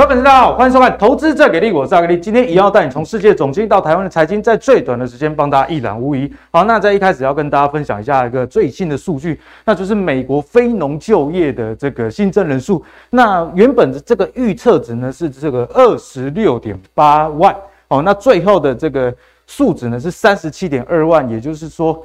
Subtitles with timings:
[0.00, 2.18] 各位粉丝大家好，欢迎收看《投资再给力》，我是阿格力。
[2.18, 6.32] 今天一样要带你从世界总经到台湾的财经，在最短的时间帮大家一览无遗。
[6.50, 12.82] 好，那在一开始要跟大家分享一下一个最新的数据，那就是美国非农就业的这个新增人数。
[13.10, 17.54] 那原本的这个预测值呢是这个二十六点八万，
[17.88, 19.14] 哦，那最后的这个
[19.46, 22.02] 数值呢是三十七点二万，也就是说。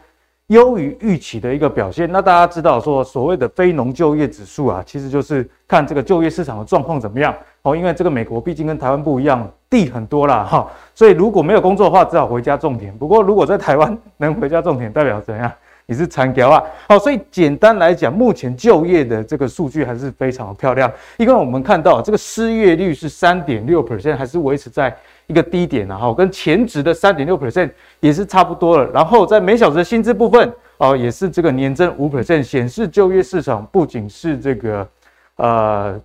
[0.49, 2.07] 优于预期的一个表现。
[2.11, 7.33] 那大家知道说，所谓的非农就业指数啊，其实就是看这个就业市场的状况怎么样
[7.65, 7.75] 哦。
[7.75, 12.97] 因为这个美国毕竟跟台湾不一样，地很多啦哈，所以如果没有工作的话，只好回家种田。
[12.97, 15.51] 不过如果在台湾 能回家种田，代表怎样？
[15.87, 16.63] 你是残条啊。
[16.87, 20.91] 好，所以简单来讲，目前就业的这个数据还是非常的漂亮。
[21.17, 24.95] 因为我们看到这个失业率是三点六 percent，还是维持在。
[25.27, 27.67] 一个低点，然后跟前值的三点六 percent
[27.99, 28.87] 也是差不多了。
[28.93, 34.87] 然后在每小时的薪资部分，哦，也是这个年增五 percent，显示就业市场不仅是这个
[35.37, 35.99] 呃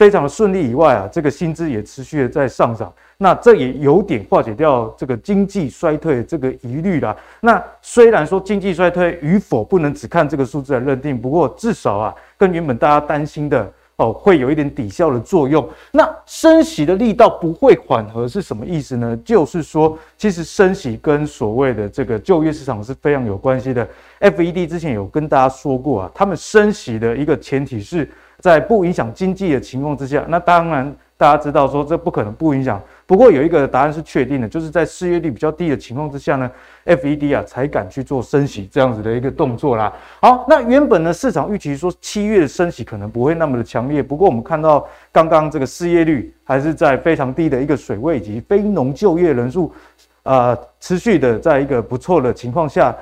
[0.00, 2.90] 非常的顺利以外啊，这个薪资也持续的在上涨。
[3.18, 7.14] 那这也有点化解掉这个经济衰退这个疑虑啦。
[7.40, 13.70] 那虽然说经济衰退与否不能只看这个数字来认定，不过至少啊，跟原本大家担心的。
[13.96, 15.68] 哦，会有一点抵消的作用。
[15.92, 19.14] 那升息的力道不会缓和是什么意思呢？
[19.22, 23.86] 就是说，其实升息跟所谓的这个就业市场是非常有关系的。
[24.20, 28.08] FED 之前有跟大家说过啊，他们升息的一个前提是
[28.40, 30.24] 在不影响经济的情况之下。
[30.28, 30.92] 那当然。
[31.20, 36.50] 大家知道说这不可能不影响，不过有一个答案是确定的，就是在失业率比较低的情况之下呢
[36.86, 39.92] ，FED 啊才敢去做升息这样子的一个动作啦。
[40.22, 49.70] 好，那原本呢市场预期说七月的升息可能不会那么的强烈，不过我们看到刚刚这个失业率还是在非常低的一个水位，以及非农就业人数
[50.22, 52.96] 啊持续的在一个不错的情况下，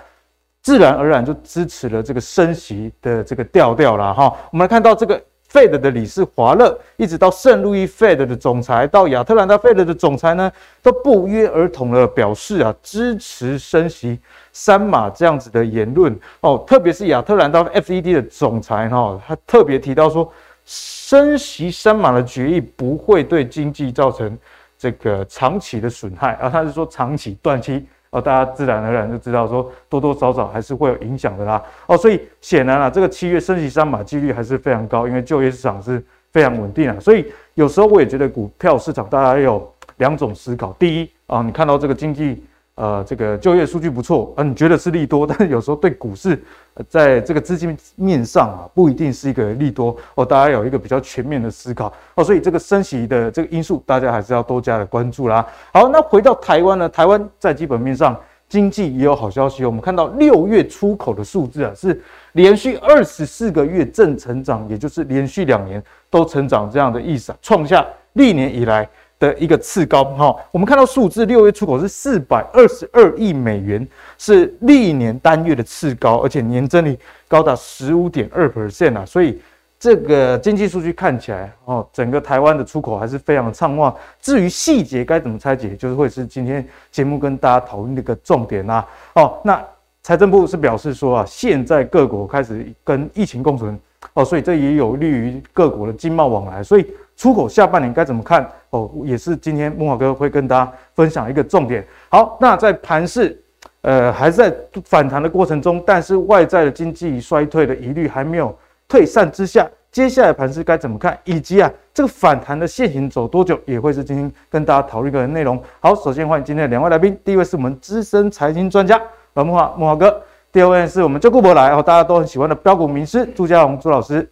[0.69, 4.13] 自然而然就支持了这个升息的这个调调了。
[4.13, 4.25] 哈。
[4.53, 5.19] 我们来看到这个。
[5.51, 10.53] Fed 的理事华勒，一直到圣路易 Fed 的总裁，到亚特兰大 Fed 的总裁呢，
[10.83, 14.21] 都不约而同的表示啊，支持升息
[14.53, 16.63] 三码这样子的言论哦。
[16.67, 20.31] 特别是亚特兰大 FED 的总裁哈，他特别提到说，
[20.67, 24.37] 升息三码的决议不会对经济造成
[24.77, 27.87] 这个长期的损害，而他是说长期短期。
[28.11, 31.63] 哦，大家自然而然就知道说，多多少少还是会有影响的啦。
[31.87, 36.03] 哦，所以显然啊，这个七月升级三码几率还是非常高，因为就业市场是
[36.33, 36.97] 非常稳定啊。
[37.01, 42.43] 所以有时候我也觉得股票市场大家有两种思考：第一啊，你看到这个经济。
[42.79, 46.41] 呃，这个就业数据不错，嗯，你觉得是利多， 但是有时候对股市，
[46.89, 50.25] 在这个资金面上啊，不一定是一个利多哦。
[50.25, 55.45] 大家有一个比较全面的思考哦，所以这个升息的这个因素，大家还是要多加的关注啦。
[55.73, 58.17] 好，那回到台湾呢，台湾在基本面上
[58.49, 62.01] 经济也有好消息，我们看到六月出口的数字啊，是
[62.35, 68.89] 连续二十四个月正成长，也就是连续两年都成长这样的意思啊，创下历年以来。
[69.19, 73.85] 的一个次高哈，我们看到数字，六月出口是四百二十二亿美元，
[74.17, 76.97] 是历年单月的次高，而且年增率
[77.27, 79.41] 高达十五点二 percent 啊，所以
[79.77, 83.93] 这个经济数据看起来哦，整个台湾的出口还是非常的畅旺。
[84.21, 88.87] 至于细节该怎么拆解，就是会是今天节目跟大家讨论的一个重点啦。
[89.15, 89.61] 哦，那
[90.01, 93.77] 财政部是表示说啊，现在各国开始跟疫情共存
[94.15, 96.87] 哦，所以这也有利于各国的经贸往来，所以。
[97.19, 98.49] 出口下半年该怎么看？
[98.71, 101.85] 哦，也是今天木华哥会跟大家分享一个重点。
[102.09, 103.37] 好，那在盘势，
[103.83, 111.19] 呃，还在反弹的过程中，但是外在的经济衰退的疑虑还没有退散之下，接下来盘势该怎么看？
[111.25, 115.61] 以及啊，这个反弹的线型走多久，也会是今天跟大家讨论一个内容。
[115.81, 119.01] 好，首先欢迎今天的两位来宾，第一位是我们资深财经专家
[119.35, 124.31] 呃木华木华哥，第二位是我们旧顾博来哦，大家都很喜欢的标股名师朱家宏朱老师。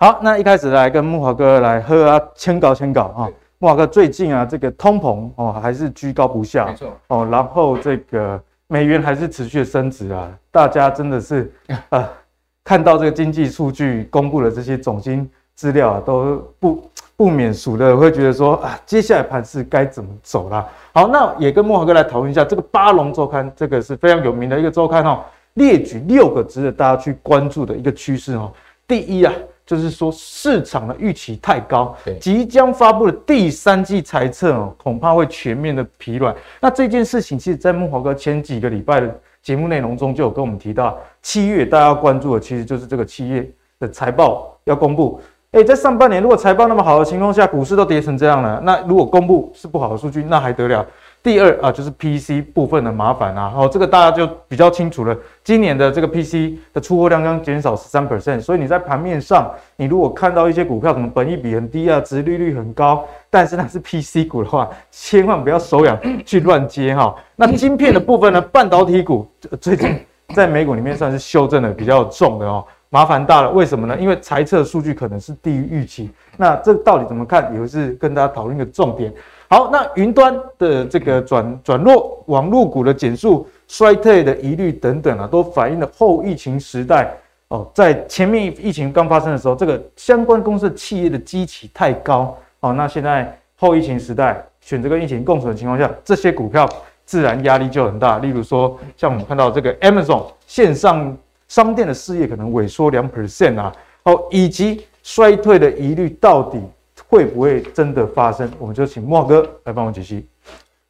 [0.00, 3.28] 好，那一开始来跟木华哥来喝啊，签稿签稿啊。
[3.58, 7.28] 木华哥最近啊，这个通膨哦还是居高不下，没错哦。
[7.28, 11.52] 然后这个美元还是持续的升值啊，大家真的是
[11.88, 12.08] 啊，
[12.62, 20.64] 看到这个经济数据公布的这些总经资料啊，都不不免俗的会觉得说啊，接下来盘势该怎么走啦？
[20.94, 25.24] 好，那也跟木华哥来讨论一下这个巴龙周刊，这个是非常有名的一个周刊哦，
[25.54, 28.52] 列举六个值得大家去关注的一个趋势哦。
[28.86, 29.34] 第一啊。
[29.68, 36.34] 就是说，市场的预期太高，即将发布的第三季财测哦，恐怕会全面的疲软。
[36.58, 43.46] 那这件事情，其实，在慕驊哥前几个礼拜的节目内容中，就有跟我们提到，七月大家要关注的，其实就是这个七月
[43.78, 45.20] 的财报要公布。
[45.50, 50.86] 哎，在上半年如果财报那么好的情况下，股市都跌成这样了，那如果公布是不好的数据，那还得了？
[51.22, 55.14] 第二啊，就是 PC 部分的麻烦啊，然后这个大家就比较清楚了。
[55.42, 67.14] 今年的这个 PC 的出货量将减少十三 percent，所以你在盘面上，你如果看到一些股票可能本益比很低啊，值利率很高，但是那是 PC 股的话，千万不要手痒去乱接哈。
[67.36, 69.28] 那晶片的部分呢，半导体股
[69.60, 69.98] 最近
[70.34, 73.50] 在美股里面算是修正的比较重的哦，麻烦大了。
[73.50, 73.96] 为什么呢？
[73.98, 79.12] 因为财测数据可能是低于预期，那这到底怎么看，也是跟大家讨论一个重点。
[79.50, 87.10] 好，那云端的这个转转弱，网络股的减速、衰退的疑虑等等啊，都反映了后疫情时代
[87.48, 92.74] 哦，在前面疫情刚发生的时候，这个相关公司的企业的基期太高哦。
[92.74, 96.68] 那现在后疫情时代，选择跟疫情共存的情况下，这些股票
[97.06, 98.18] 自然压力就很大。
[98.18, 101.16] 例如说，像我们看到这个 Amazon 线上
[101.48, 103.72] 商店的事业可能萎缩两 percent 啊，
[104.02, 106.60] 哦，以及衰退的疑虑到底。
[107.08, 108.50] 会不会真的发生？
[108.58, 110.26] 我们就请莫哥来帮我解析。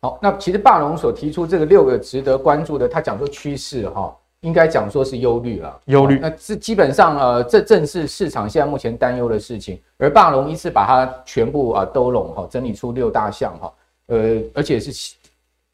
[0.01, 5.81] 好，那其实霸龙所提出这个六个值得关注的，他讲说趋势哈，应该讲说是忧虑了。
[5.87, 9.81] 忧虑，那这基本上呃，这正是市场现在目前担忧的事情。
[9.97, 13.73] 而霸龙一次把它全部啊都拢哈，整理出六大项哈，
[14.07, 15.17] 呃，而且是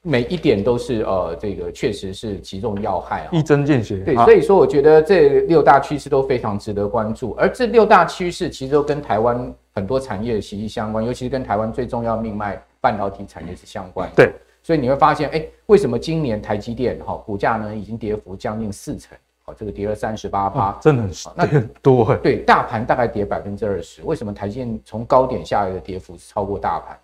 [0.05, 3.97] 每一点都是呃，这个确实是其中要害啊，一针见血。
[3.99, 7.33] 对，所以说我觉得这六大趋势都非常值得关注。
[7.39, 9.53] 而这六大趋势其实都跟台湾。
[9.77, 14.15] 很多产业息息相关，尤其是跟台湾最重要命脉半导体产业是相关的。
[14.15, 19.19] 对，所以你会发现，哎，为什么今年台积电哈股价呢已经跌幅将近四成？
[19.43, 22.15] 好，这个跌了三十八趴，真的很那很多。
[22.23, 24.01] 对，大盘大概跌百分之二十。
[24.05, 26.97] 为什么台积电从高点下来的跌幅是超过大盘？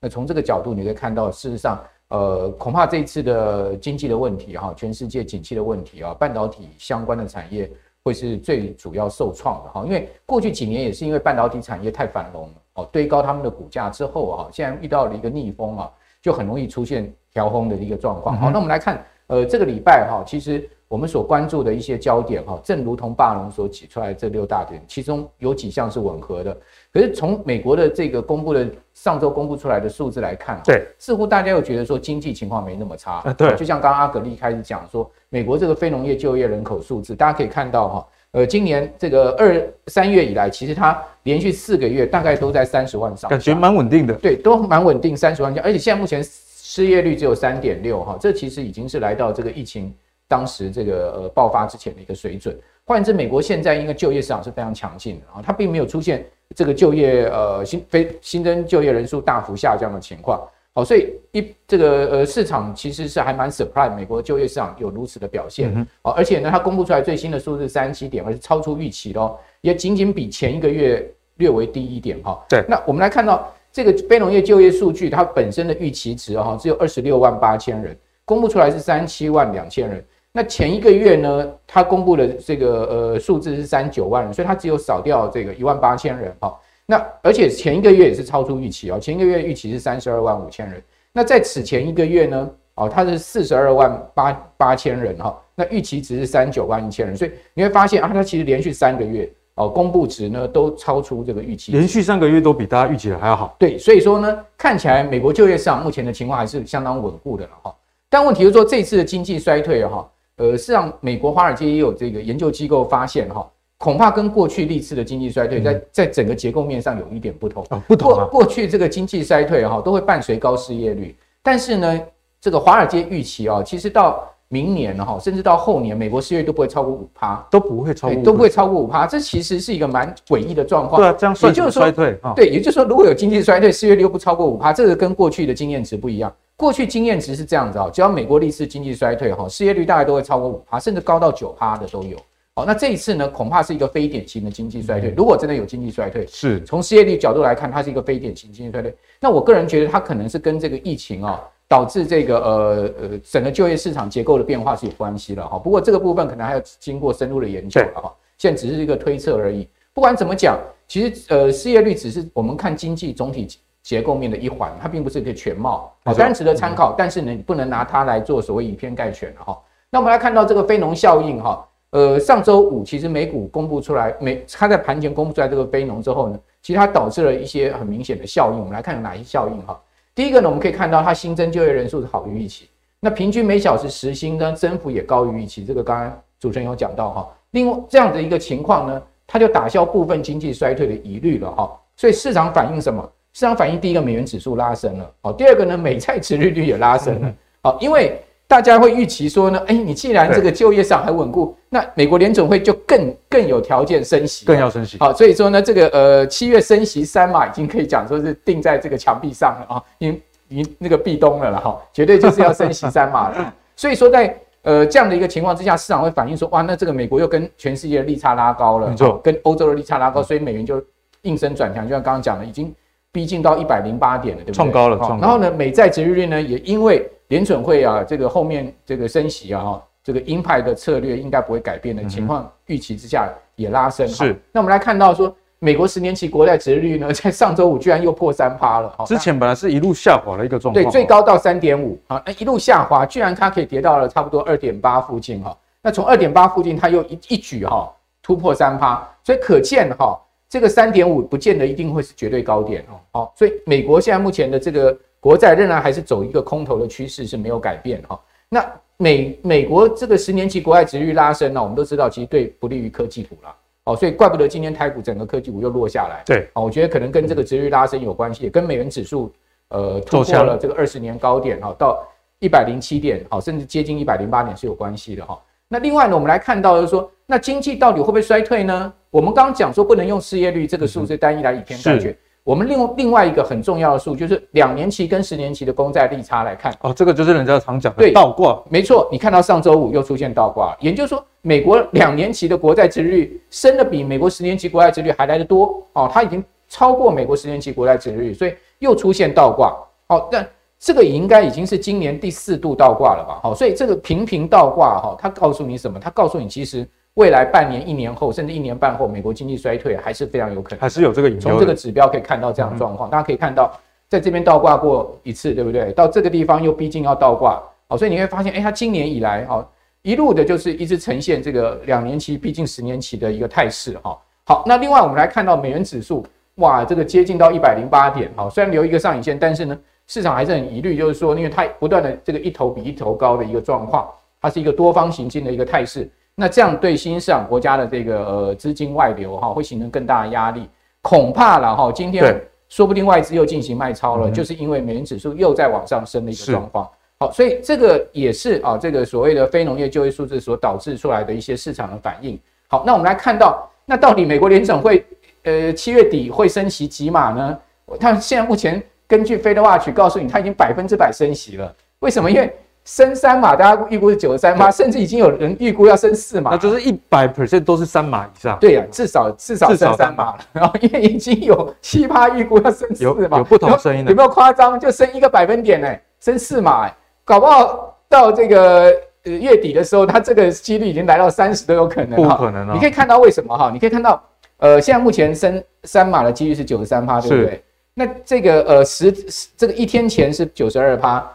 [0.00, 7.70] 那从这个角度你可以看到，事实上，呃，恐怕这一次的经济的问题哈，全世界景气的问题啊，半导体相关的产业。
[8.04, 15.90] 会是最主要受创的哈，因为过去几年也是因为半导体产业太繁荣了哦，堆高他们的股价之后啊，现在遇到了一个逆风啊，
[16.22, 18.38] 就很容易出现调轰的一个状况。
[18.38, 26.56] 好，那我们来看，呃，这个礼拜哈，其实我们所关注的一些焦点哈，正如同霸龙所举出来这六大点，其中有几项是吻合的。
[26.96, 33.20] 可是从美国的这个公布的上周公布出来的数字来看，对，似乎大家又觉得说经济情况没那么差。
[33.34, 44.14] 对，就像刚刚阿格力开始讲说，美国这个非农业就业人口数字，大家可以看到哈，呃，今年这个二三月以来，其实它连续四个月大概都在三十万上，感觉蛮稳定的。
[44.14, 49.94] 对，都蛮稳定，三十万加，而且现在目前失业率只有三点六哈，这其实已经是来到这个疫情
[50.26, 52.58] 当时这个呃爆发之前的一个水准。
[52.86, 56.24] 换言之，美国现在因为就业市场是非常强劲的啊，它并没有出现。
[56.54, 60.40] 这个就业呃新非新增就业人数大幅下降的情况，
[60.72, 72.42] 好，所以一这个呃市场其实是还蛮 surprise，美国就业市场有如此的表现，好，而且呢，它公布出来最新的数字三十七点，而是超出预期喽，也仅仅比前一个月略微低一点哈。
[72.48, 80.04] 对，那我们来看到这个非农业就业数据，它本身的预期值哈只有二十六万八千人，公布出来是三十七万两千人。
[80.36, 86.54] 那前一个月呢，它公布的这个呃数字是三九万人，所以它只有少掉这个一万八千人哈。
[86.84, 90.82] 那而且前一个月也是超出预期哦，前一个月预期是三十二万五千人。
[91.10, 95.42] 那在此前一个月呢，哦，它是四十二万八八千人哈。
[95.54, 103.56] 那预期值是三九万一千人，所以你会发现啊，它其实连续三个月哦公布值呢都超出这个预期，连续三个月都比大家预期的还要好。
[103.58, 107.74] 对，所以说呢，看起来美国就业市场目前的情况还是相当稳固的了哈。
[108.10, 110.06] 但问题就是说，这次的经济衰退哈。
[110.36, 117.64] 呃，事实上，美国华尔街也有这个研究机构发现，哈，恐怕跟过去历次的经济衰退，在在整个结构面上有一点不同。
[117.70, 118.24] 哦，不同啊。
[118.26, 121.16] 过过去这个经济衰退，哈，都会伴随高失业率。
[121.42, 122.00] 但是呢，
[122.40, 129.06] 这个华尔街预期啊，其实到明年哈，甚至到后年，美国失业率都不会超过五趴，都不会超过，都不会超过五趴。
[129.06, 131.00] 这其实是一个蛮诡异的状况。
[131.00, 132.32] 对啊，这样算就是衰退啊。
[132.36, 136.32] 对，也就是说，如果有经济衰退，失业率又不超过五趴，这个跟过去的经验值不一样。
[136.56, 142.16] 过去经验值是这样子啊，只要美国历次经济衰退哈，失业率大概都会超过五趴，甚至高到九趴的都有。
[142.54, 145.12] 好，那这一次呢，恐怕是一个非典型的经济衰退。
[145.14, 148.96] 如果真的有经济衰退，是从失业率角度来看，它是一个非典型经济衰退。
[149.20, 155.58] 那我个人觉得，它可能是跟这个疫情啊，导致这个呃呃整个就业市场结构的变化是有关系了哈。
[155.58, 158.14] 不过这个部分可能还要经过深入的研究了哈。
[158.38, 159.68] 现在只是一个推测而已。
[159.92, 163.48] 不管怎么讲，其实呃失业率只是我们看经济总体。
[163.86, 169.56] 结构面的一环，它并不是一个全貌，好，当然值得参考，但是呢，你不能拿它来做所谓以偏概全了哈。
[169.90, 178.58] 那我们来看到这个非农效应哈，呃，上周五其实美股公布出来，美它在盘前公布出来这个非农之后呢，其实它导致了一些很明显的效应。
[178.58, 179.80] 我们来看有哪些效应哈？
[180.16, 182.66] 第一个呢，我们可以看到它新增就业人数是好于预期，
[183.00, 187.28] 那平均每小时时薪呢增幅也高于预期，这个刚刚主持人有讲到哈。
[187.50, 191.70] 另外这样的一个情况呢，它就打消部分经济衰退的疑虑了哈。
[191.96, 193.06] 所以市场反映什么？
[193.34, 220.80] 市场反映第一个美元指数拉升了，好，第二个呢，美债殖利率也拉升了，好，因为大家会预期说呢，哎，你既然这个就业上还稳固，那美国联准会就更更有条件升息，更要升息，好，所以说呢，这个呃七月升息三码已经可以讲说是定在这个墙壁上了啊，已经已经那个壁咚了了哈，绝对就是要升息三码了， 所以说在呃这样的一个情况之下，市场会反映说，哇，那这个美国又跟全世界的利差拉高了，没错，跟欧洲的利差拉高，所以美元就
[221.22, 222.72] 应声转强，就像刚刚讲的，已经。
[223.12, 224.54] 逼近到一百零八点了，对不对？
[224.54, 225.20] 创高了，创高了。
[225.22, 234.06] 然后呢，美债值利率呢，也因为联准会啊，这个后面这个升息啊，哈，这个鹰派的策略应该不会改变的情况预期之下，也拉升。
[234.06, 234.36] 是。
[234.52, 238.94] 那我们来看到说，美国十年期国债殖利率呢，在上周五居然又破三趴了。
[239.06, 240.84] 之前本来是一路下滑的一个状况。
[240.84, 245.56] 对，最高到三点五啊，那一路下滑，居然它可以跌到了差不多二点八附近哈。
[245.82, 247.92] 那从二点八附近，它又一一举哈
[248.22, 250.20] 突破三趴，所以可见哈。
[250.48, 258.16] 这个三点五不见得一定会是绝对高点哦，好，所以美国现在目前的这个国债仍然还是走一个空头的趋势是没有改变哈。
[258.48, 258.64] 那
[258.96, 263.52] 美美国这个十年期国债殖利率拉升呢，我们都知道其实对不利于科技股了，
[263.86, 266.22] 哦，所以怪不得今天台股整个科技股又落下来。
[266.24, 269.32] 对，哦，我觉得可能跟这个殖利率拉升有关系，也跟美元指数
[269.70, 272.06] 呃突破了这个二十年高点哈，到
[272.38, 275.36] 一百零七点，好，甚至接近一百零八点是有关系的哈。
[275.66, 278.92] 那另外呢，我们来看到就是说，那经济到底会不会衰退呢？
[279.10, 282.16] 我们刚刚讲说不能用失业率这个数字单一来以偏概全。
[282.46, 286.72] 我们另另外一个很重要的数就是两年期跟十年期的公债利差来看。
[286.80, 288.62] 哦，这个就是人家常讲的倒挂。
[288.70, 299.76] 没错，你看到上周五又出现倒挂，也就是说，美国两年期的国债殖利率升的比美国十年期国债殖利率还来得多哦，它已经超过美国十年期国债殖率，所以又出现倒挂。
[300.06, 300.48] 哦，但
[300.78, 303.40] 这个也应该已经是今年第四度倒挂了吧？
[303.42, 305.98] 好，所以这个频频倒挂哈，它告诉你什么？
[305.98, 311.50] 它告诉你其实未来半年、一年后，甚至一年半后，美国经济衰退还是非常有可能，还是有这个影响。
[311.50, 313.72] 从这个指标可以看到这样的状况，大家可以看到，
[314.08, 315.92] 在这边倒挂过一次，对不对？
[315.92, 319.66] 到这个地方又逼近要倒挂，好，所以你会发现，哎，它今年以来哈，
[320.02, 324.18] 一路的就是一直呈现这个两年期逼近十年期的一个态势哈。
[324.44, 329.78] 好，那另外我们来看到美元指数，哇，这个接近到一百零八点，好，虽然留一个上影线，但是呢。
[330.08, 334.08] 市场还是很疑虑，就是说，因为它不断的这个一头比一头高的一个状况，
[334.40, 336.08] 它是一个多方行进的一个态势。
[336.36, 340.68] 那这样对新兴市场国家的这个呃资金外流哈，会形成更大的压力。
[341.00, 346.88] 恐怕了哈，今天说不定外资又进行卖超了，就是因为美元指数又在往上升的一个状况。
[347.18, 352.38] 好，所以这个也是啊，这个所谓的非农业就业数字所导致出来的一些市场的反应。
[352.68, 355.04] 好，那我们来看到，那到底美国联准会
[355.44, 357.58] 呃七月底会升息几码呢？
[357.98, 358.82] 它现在目前。
[359.08, 361.72] 根据 FedWatch 告诉你，它已经百分之百升息了。
[362.00, 362.28] 为什么？
[362.28, 362.52] 因为
[362.86, 368.56] 升三码，大家预估是九十三码，甚至已经有人预估要升四码，那就是一百 percent 都是三码以上。
[368.60, 370.38] 对呀、啊，至少至少升三码了。
[370.52, 374.78] 然后因为已经有七趴预估要升四码，有有不同声音的，有没有夸张？
[374.78, 376.00] 就升一个百分点呢、欸？
[376.20, 382.14] 升四码、欸，搞不好到这个呃月底的时候，它这个几率已经来到三十都有可能。
[382.14, 382.72] 不可能啊！
[382.72, 383.68] 你可以看到为什么哈？
[383.72, 384.22] 你可以看到
[384.58, 387.62] 呃，现在目前升三码的几率是九十三趴，对不对？
[387.94, 389.12] 那这个呃十
[389.56, 391.26] 这个一天前是九十二趴，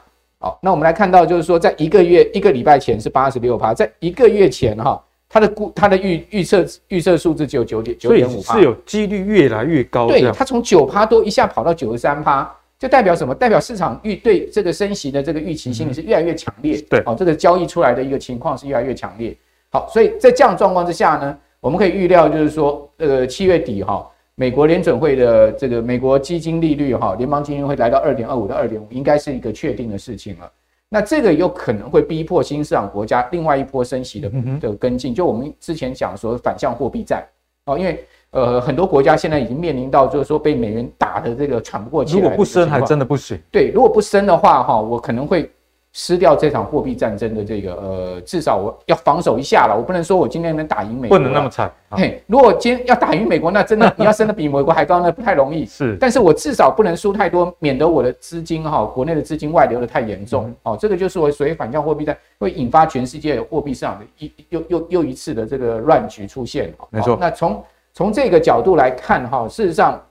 [0.43, 10.07] 好，那我们来看到就是说，在一个月一个礼拜前是八十六趴，在一个月前哈，它的估它的预预测预测数字只有九点九点五趴，是有几率越来越高。
[10.07, 13.36] 对，它从九趴多一下跑到九十三趴，就代表什么？
[13.36, 16.81] 代表市场预对这个升息的这个预期心理是越来越强烈。
[16.89, 19.38] 对，哦，这个交易出来的一个情况是越来越强烈。
[19.69, 24.07] 好，所以在这样状况之下呢，我们可以预料就是说，呃，七月底哈。
[24.41, 30.51] 美国联准会的这个美国基金利率哈，联邦基金会来到二点二五到二点五，应该是一个确定的事情了。
[30.89, 35.13] 那这个有可能会逼迫新市场国家另外一波升息的的跟进。
[35.13, 37.24] 就我们之前讲说反向货币战
[37.65, 42.21] 哦，因为呃很多国家现在已经面临到就是说被美元打的这个喘不过气来。
[42.24, 43.38] 如果不升还真的不行。
[43.51, 45.48] 对，如果不升的话哈，我可能会。
[45.93, 49.75] 失掉这场货币战争的这个呃，至少我要防守一下了。
[49.75, 51.69] 我不能说我今天能打赢美国，不能那么惨。
[51.89, 55.65] 嘿，如果今天要打赢美国，那真的你要升得比美国还高，那不太容易。
[55.65, 60.53] 是，但是我至少不能输太多，免得我的资金哈，国内的资金外流的太严重。
[60.63, 66.74] 哦，这个就是我所谓反向货币战会引发全世界货币市场的一又又又一次的这个乱局出现。
[66.89, 67.17] 没错。
[67.19, 67.62] 那从
[67.93, 70.01] 从这个角度来看哈，事实上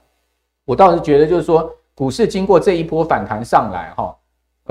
[0.63, 4.15] 我倒是觉得就是说，股市经过这一波反弹上来哈。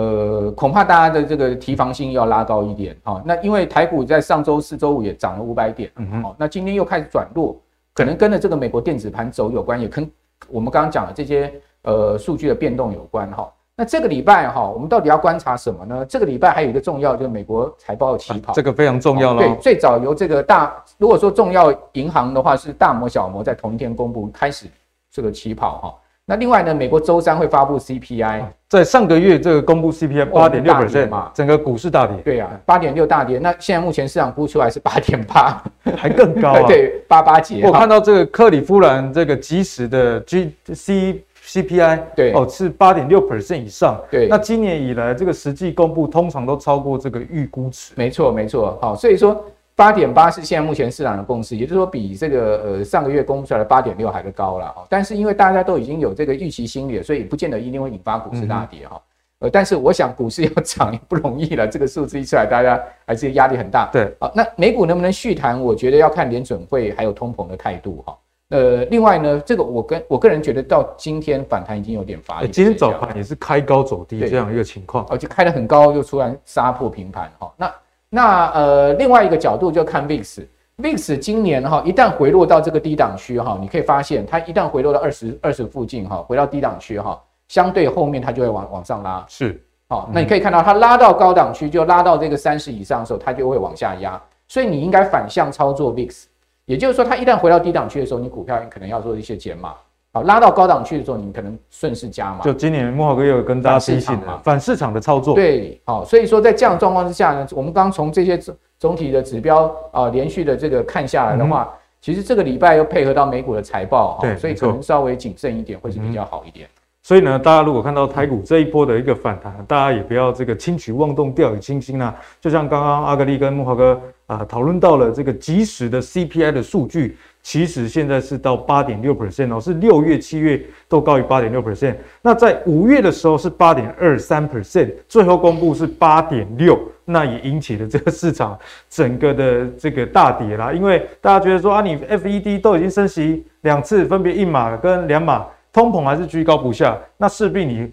[0.00, 3.23] 呃，恐怕大家的这个提防心要拉高一点哈。
[3.25, 7.54] 那因为台股在上周四、周五也涨了五百点，嗯，那今天又开始转弱，
[7.92, 10.11] 可能跟着这个美国电子盘走有关，也跟
[10.49, 11.52] 我们刚刚讲的这些
[11.83, 13.52] 呃数据的变动有关哈。
[13.76, 16.04] 那这个礼拜哈，我们到底要观察什么呢？
[16.07, 19.42] 这个礼拜还有一个重要，就是美国财报的起跑，这个非常重要了。
[19.42, 24.66] 对，最早由这个大，如果说重要银行的话，是大摩、小摩在同一天公布开始
[25.11, 25.95] 这个起跑哈。
[26.30, 32.16] 那另外呢，美国周三会发布 CPI，在上个月这个公布 CPI 八点六 percent 嘛，整个股市大跌。
[32.18, 33.40] 对呀，八点六大跌。
[33.40, 35.60] 那现在目前市场估出来是八点八，
[35.96, 36.62] 还更高啊。
[36.70, 37.62] 对，八八节。
[37.64, 44.00] 我看到这个克里夫兰这个即时的 G C CPI，对哦是八点六 percent 以上。
[44.08, 47.92] 对，那今年以来这个实际公布通常都超过这个预估值。
[47.96, 48.78] 没错，没错。
[48.80, 49.44] 好，所以说。
[49.80, 54.84] 八点八是现在目前市场的共识，也就是说比这个呃上个月公布出来的八点六还是高了哈。
[54.90, 59.00] 但是因为大家都已经有这个预期心理了，所以不见得一定会引发股市大跌哈。
[59.38, 63.88] 呃，但是我想股市要涨也不容易了，这个数字一出来，大家还是压力很大。
[63.90, 65.58] 对，好，那美股能不能续弹？
[65.58, 68.18] 我觉得要看联准会还有通膨的态度哈。
[68.50, 72.49] 呃，另外呢，这个我跟我个人觉得到今天反弹已经有点乏力。
[72.49, 77.50] 今天早盘也是开高走低这样一个情况，而且开得很高又突然杀破平盘哈。
[77.56, 77.72] 那
[78.10, 89.24] 那呃，另外一个角度就看 VIX，VIX 今年哈一旦回落到这个低档区哈，你可以发现它一旦回落到二十二十附近哈，回到低档区哈，相对后面它就会往往上拉。
[89.28, 94.20] 是，好，那你可以看到它拉到高档区，就拉到这个三十以上的时候，它就会往下压。
[94.48, 96.24] 所以你应该反向操作 VIX，
[96.64, 99.74] 也就是说，它一旦回到低档区的时候，你股票可能要做一些减码。
[100.12, 102.40] 好，拉到高档去的时候，你可能顺势加码。
[102.40, 105.36] 就今年慕驊哥也有跟大家提醒了，反市场的操作。
[105.36, 116.68] 对，好，所以说在这样状况之下呢，我们刚从这些总总体的指标啊，连续的这个看下来的话，其实这个礼拜又配合到美股的财报，对，所以可能稍微谨慎一点会是比较好一点。
[117.02, 122.14] 所以呢，大家如果看到台股这一波的一个反弹，大家也不要这个轻举妄动，掉以轻心啊。
[122.40, 127.16] 就像刚刚阿格力跟木华哥啊讨论到了这个即时的 CPI 的数据。
[127.42, 131.97] 其实现在是到八点六 percent 哦，是六月、七月都高于八点六 percent。
[132.23, 140.73] 那在五月的时候是八点二三 percent，最后公布是八点六，那也引起了这个市场整个的这个大跌啦。
[140.73, 147.90] 因为大家觉得说啊，你 FED 都已经升息两次，分别一码跟两码，通膨还是居高不下，那势必你。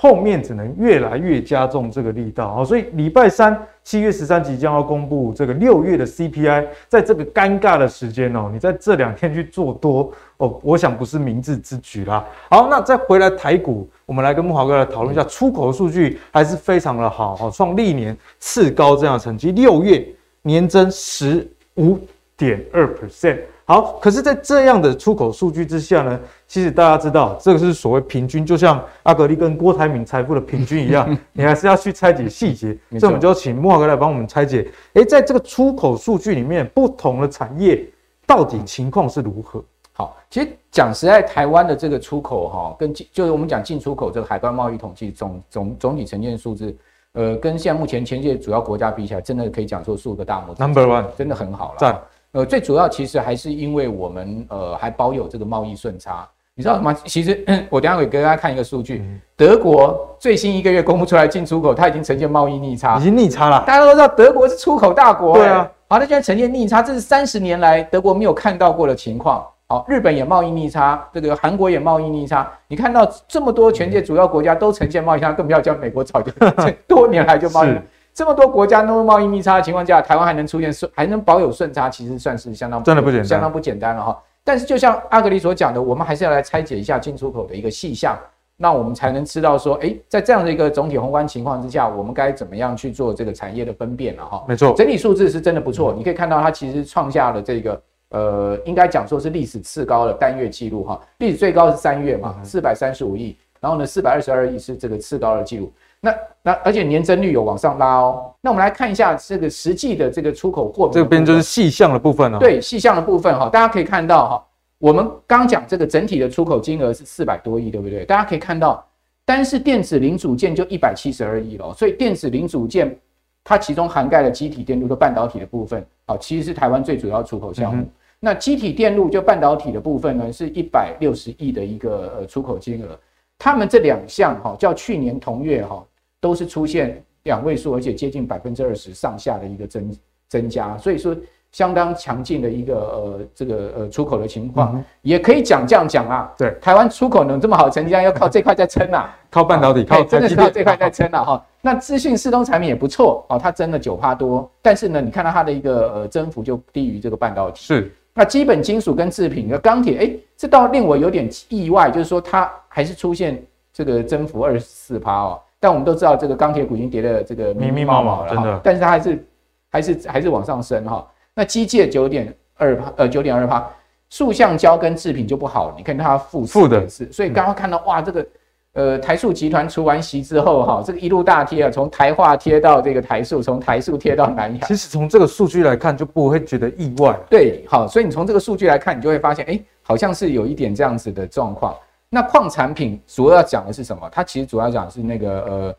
[0.00, 12.24] 后面只能越来越加重这个力道啊，所以礼拜三七月十三即将要公布这个六月的 CPI，在这个尴尬的时间哦，你在这两天去做多哦，我想不是明智之举啦。
[12.48, 20.06] 好，那再回来台股，我们来跟木华哥来讨论一下出口的数据，还是非常的好，好创历年次高这样的成绩，六月
[20.42, 21.44] 年增十
[21.74, 21.98] 五
[22.36, 23.38] 点二 percent。
[23.68, 32.74] 好，可是，在这样的出口数据之下呢，其实大家知道，这个是所谓平均，就像阿格力跟郭台铭财富的平均一样， 你还是要去拆解细节。
[32.92, 34.66] 所以我们就请慕驊哥来帮我们拆解。
[34.94, 37.86] 诶，在这个出口数据里面，不同的产业
[38.26, 39.62] 到底情况是如何？
[39.92, 46.74] 好，其实讲实在，台湾的这个出口哈，跟进就是我们讲进出口这个海关贸易统计总总总体呈现数字，
[47.12, 52.02] 呃，跟现在目前全世界主要国家比起来，真的可以讲说数个大拇指，Number one，真的很好了。
[52.32, 56.92] 呃，最主要其实还是因为我们呃还保有这个贸易顺差，你知道吗？
[57.06, 59.02] 其实我等下会给大家看一个数据，
[59.34, 63.64] 德国最新一个月公布出来进出口，它已经呈现贸易逆差，已经逆差了。
[63.66, 69.44] 大家都知道德国是出口大国，对啊，好，它现在呈现逆差，这是三十年来德国没有看到过的情况。
[69.70, 76.32] 好，日本也贸易逆差，这个韩国也贸易逆差，你看到这么多全世界主要国家都呈现贸易差，更不要讲美国早就
[76.88, 77.68] 多年来就贸易。
[78.18, 84.20] 这么多国家都贸易逆差的情况下，台湾还能出现顺，还能保有顺差，其实算是相当真的不简单，相当不简单了哈。
[84.42, 88.18] 但是就像阿格里所讲的，我们还是要来拆解一下进出口的一个细项，
[88.56, 94.44] 那我们才能知道说，诶，在这样的一个总体宏观情况之下，我们该怎么样去做这个产业的分辨了哈。
[94.48, 105.72] 没错，整体数字是真的不错，你可以看到它其实创下了这个呃，应该讲说是历史次高的单月记录哈，历史最高是三月嘛，四百三十五亿，然后呢，四百二十二亿是这个次高的记录。
[106.00, 108.32] 那那而且年增率有往上拉哦。
[108.40, 112.38] 那我们来看一下这个实际的这个出口货，这边就是细项的部分哦。
[112.38, 114.46] 对，细项的部分哈，大家可以看到哈，
[114.78, 118.04] 我们刚讲这个整体的出口金额是四百多亿，对不对？
[118.04, 118.86] 大家可以看到，
[119.24, 121.74] 单是电子零组件就一百七十二亿了。
[121.74, 122.96] 所以电子零组件
[123.42, 127.84] 它其中涵盖了机体电路的半导体的部分，好，其实是台湾最主要出口项目。
[128.20, 132.98] 那机体电路就半导体的部分呢，是一百六十亿的一个呃出口金额。
[133.38, 135.84] 他们这两项哈，较去年同月哈，
[136.20, 139.96] 都是出现两位数，而且接近百分之二十上下的一个增
[140.28, 141.16] 增加，所以说
[141.52, 146.32] 相当强劲的一个呃这个呃出口的情况，也可以讲这样讲啊。
[146.36, 151.46] 对，台湾出口能这么好成绩，要靠这块在撑啊， 靠半导体，靠真的是靠这块在撑啊哈。
[151.60, 157.64] 那资讯四通产品也不错哦，它增了九趴多，但是呢，你看到它的一个呃增幅就低于这个半导体。
[157.64, 163.42] 是，那基本金属跟制品的钢铁，哎，这倒令我有点意外，就是说它还是出现。
[163.70, 165.40] 这个增幅二十四趴哦。
[165.60, 169.28] 但我们都知道，这个钢铁股已经跌的这个密密麻麻了哈，但是它还是
[169.68, 171.06] 还是还是往上升哈。
[171.34, 173.68] 那机械九点二趴，呃九点二趴，
[174.08, 178.26] 塑橡胶跟制品就不好，你看它负负的是，所以刚刚看到哇，这个
[178.74, 184.66] 呃台塑集团除完息之后哈，这个一路大贴啊，从台化贴到这个台塑，从台塑贴到南亚。
[184.66, 187.18] 其实从这个数据来看，就不会觉得意外。
[187.28, 191.74] 对，好，所以你从这个数据来看，你就会发现，哎，好像是有一点这样子的状况。
[192.10, 194.08] 那矿产品主要要讲的是什么？
[194.10, 195.74] 它其实主要讲的是那个呃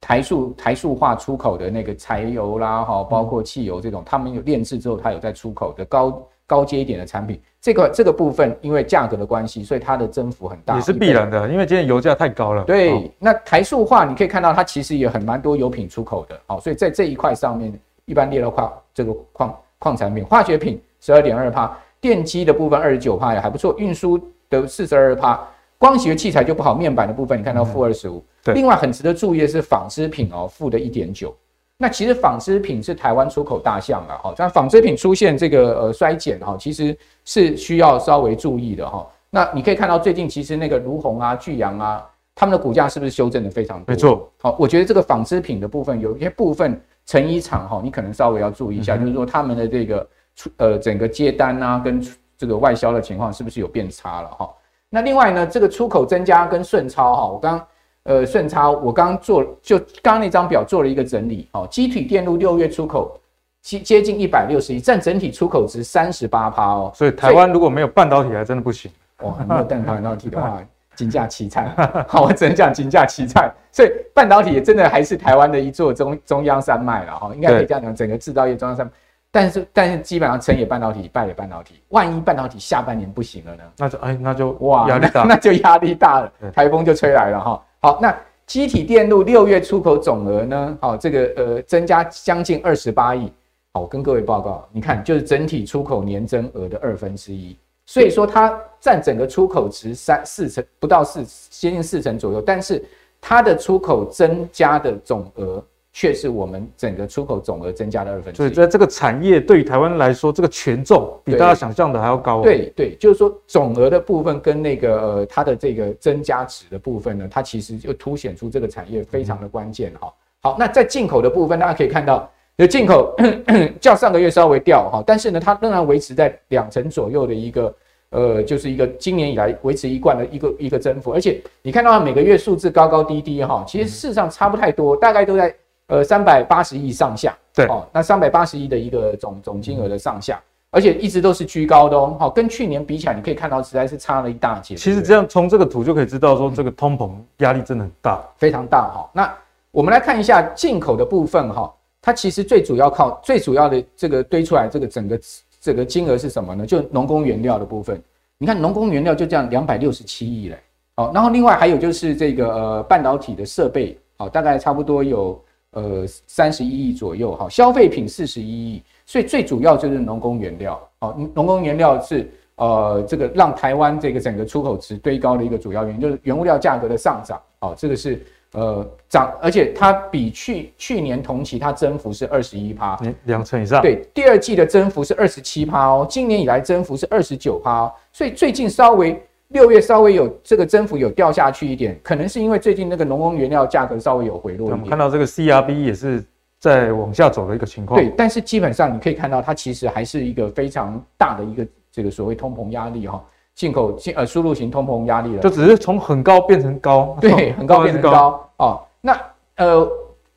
[0.00, 7.40] 台塑台塑化出口的那个柴油啦，哈，包括汽油这种，他们有炼制之后，它有在出口的高高阶一点的产品。
[7.60, 12.64] 这个这个部分因为价格的关系，所以它的增幅很大，也是必然的，因为今天油价太高了。
[12.64, 17.72] 对，哦、那台塑化你可以看到，它其实也很蛮多油品出口的，好，所以在这一块上面，
[18.04, 25.40] 一般列到矿这个矿矿产品、化学品十二点二趴，电机的部分二十九趴也还不错，运输的四十二趴。
[25.82, 28.24] 光学器材就不好，面板的部分你看到负二十五。
[28.44, 31.36] 对，另外很值得注意的是纺织品哦，负的一点九。
[31.76, 39.04] 那其实纺织品是台湾出口大项了哈，但纺织品出现这个呃衰减哈，其实是需要稍微注意的哈。
[39.28, 43.84] 那你可以看到最近其实那个儒鸿啊、巨阳啊，他们的股价是不是修正的非常多？
[43.88, 44.30] 没错。
[44.40, 52.00] 好，我觉得这个纺织品的部分有一些部分成衣厂哈，你可能稍微要注意一下，就是说他们的这个出呃整个接单啊跟
[52.38, 54.48] 这个外销的情况是不是有变差了哈？
[54.94, 57.66] 那另外呢，这个出口增加跟顺超哈，我刚
[58.02, 63.18] 呃顺超，我刚做就刚刚那张表做了一个整理，哦，机体电路六月出口
[63.62, 66.92] 接接近一百六十亿，占整体出口值三十八趴哦。
[66.94, 68.90] 所以台湾如果没有半导体，还真的不行。
[69.22, 70.62] 哇，没有半导体的话，
[70.94, 71.74] 金价凄惨。
[72.06, 73.50] 好，我只能讲金价凄惨。
[73.70, 78.92] 所以半导体也真的还是台湾的一座中中央山脉了哈，应该可以这样讲，整个制造业中央山脉。
[79.34, 81.80] 但是，但是基本上成也半导体，败也半导体。
[81.88, 83.62] 万一半导体下半年不行了呢？
[83.78, 87.64] 那就哎，那就哇，压力大， 那就压力大了，台风就吹来了哈。
[87.80, 88.14] 好，那
[88.46, 90.78] 机体电路六月出口总额呢？
[90.82, 93.32] 好，这个呃增加将近二十八亿。
[93.72, 102.42] 好，我跟各位报告，你看就是整体出口年增额的二分之一，所以说它占整个出口值三四成不到四，接近四成左右。
[102.42, 102.84] 但是
[103.18, 105.64] 它的出口增加的总额。
[105.94, 112.42] 却是我们整个出口总额增加了二分之一，所以在这个产业对于台湾来说，这个权重比大家想象的还要高哦。
[112.42, 120.10] 对对，就是说总额的部分跟那个呃它的这个增加值的部分呢，它其实就凸显出这个产业非常的关键哈。
[120.40, 122.26] 好，那在进口的部分，大家可以看到，
[122.56, 123.14] 有进口
[123.78, 127.74] 较上个月稍微掉哈，但是呢，它仍然维持在两成左右的一个
[128.08, 135.54] 呃，就是一个今年以来维持一贯的一个一个增幅，而且你看到它每个月数字高高低低哈，其实事实上差不太多，大概都在。
[135.92, 144.74] 呃，三百八十亿上下，对，哦，那三百八十亿的一个总总金额的上下，而且一直都是居高的哦，好，跟去年比起来，你可以看到实在是差了一大截。
[144.74, 149.10] 其实这样从这个图就可以知道说，这个通膨压力真的很大，非常大哈。
[149.12, 149.34] 那
[149.70, 155.20] 我们来看一下进口的部分哈，它其实最主要靠最主要的这个堆出来这个整个
[155.60, 156.64] 这个金额是什么呢？
[156.64, 158.02] 就农工原料的部分，
[158.38, 160.58] 你看农工原料就这样两百六十七亿嘞，
[160.96, 165.38] 好，然后另外还有就是这个呃半导体的设备，好，大概差不多有。
[165.72, 189.18] 呃，三十一亿左右哈，消费品四十一亿，所以最主要就是农工原料哦，农工原料是呃这个让台湾这个整个出口值堆高的一个主要原因，就是原物料价格的上涨哦，这个是呃涨，而且它比去去年同期它增幅是二十一趴，两成以上，对，第二季的增幅是二十七趴哦，今年以来增幅是二十九趴哦，所以最近稍微。
[189.52, 194.72] 六月稍微有这个增幅有掉下去一点，可能是因为最近那个农工原料价格稍微有回落一点。
[194.72, 196.24] 我们看到这个 CRB 也是
[196.58, 198.00] 在往下走的一个情况。
[198.00, 203.22] 对，但是基本上你可以看到，它其实还是一个非常大的一个这个所谓通膨压力哈，
[203.54, 205.42] 进口进呃输入型通膨压力了。
[205.42, 208.80] 就只是从很高变成高，对， 很高变成高哦。
[209.00, 209.20] 那
[209.56, 209.88] 呃，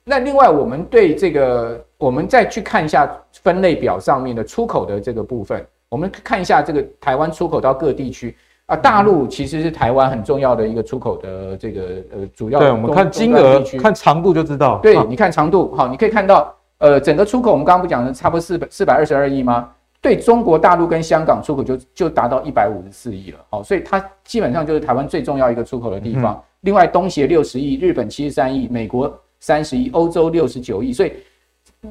[0.04, 8.36] 那另外我们对这个，我们再去看一下分类表上面的出口的这个部分，我们看一下这个台湾出口到各地区。
[8.67, 12.60] 啊，大陆其实是台湾很重要的一个出口的这个呃主要。
[12.60, 14.80] 对，我们看金额、看长度就知道。
[14.82, 19.69] 对，你看长度，好，你可以看到，呃，整个出口我们刚刚不讲的差不多四百四百二十二亿吗？
[20.01, 26.41] 对中国大陆跟香港出口就就达到一百五十四亿了，好，所以它基本上就是台湾最重要一个出口的地方。
[26.62, 31.13] 另外，东协六十亿，日本七十三亿，美国三十亿，欧洲六十九亿，所以。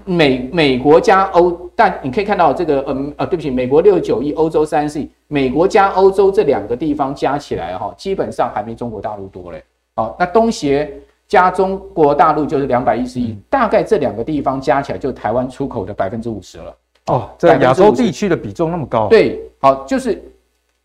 [0.04, 9.62] 美美国加欧，但你可以看到这个，嗯呃，对不起，美国六十九亿，欧洲三十亿，美国加欧洲这两个地方加起来哈，基本上还没中国大陆多嘞。
[9.96, 10.92] 好，那东协
[11.26, 16.76] 加中国大陆就是两百一十亿，大概这两个地方加起来就台湾出口的百分之五十了。
[17.06, 19.08] 哦，在亚洲地区的比重那么高？
[19.08, 20.22] 对，好，就是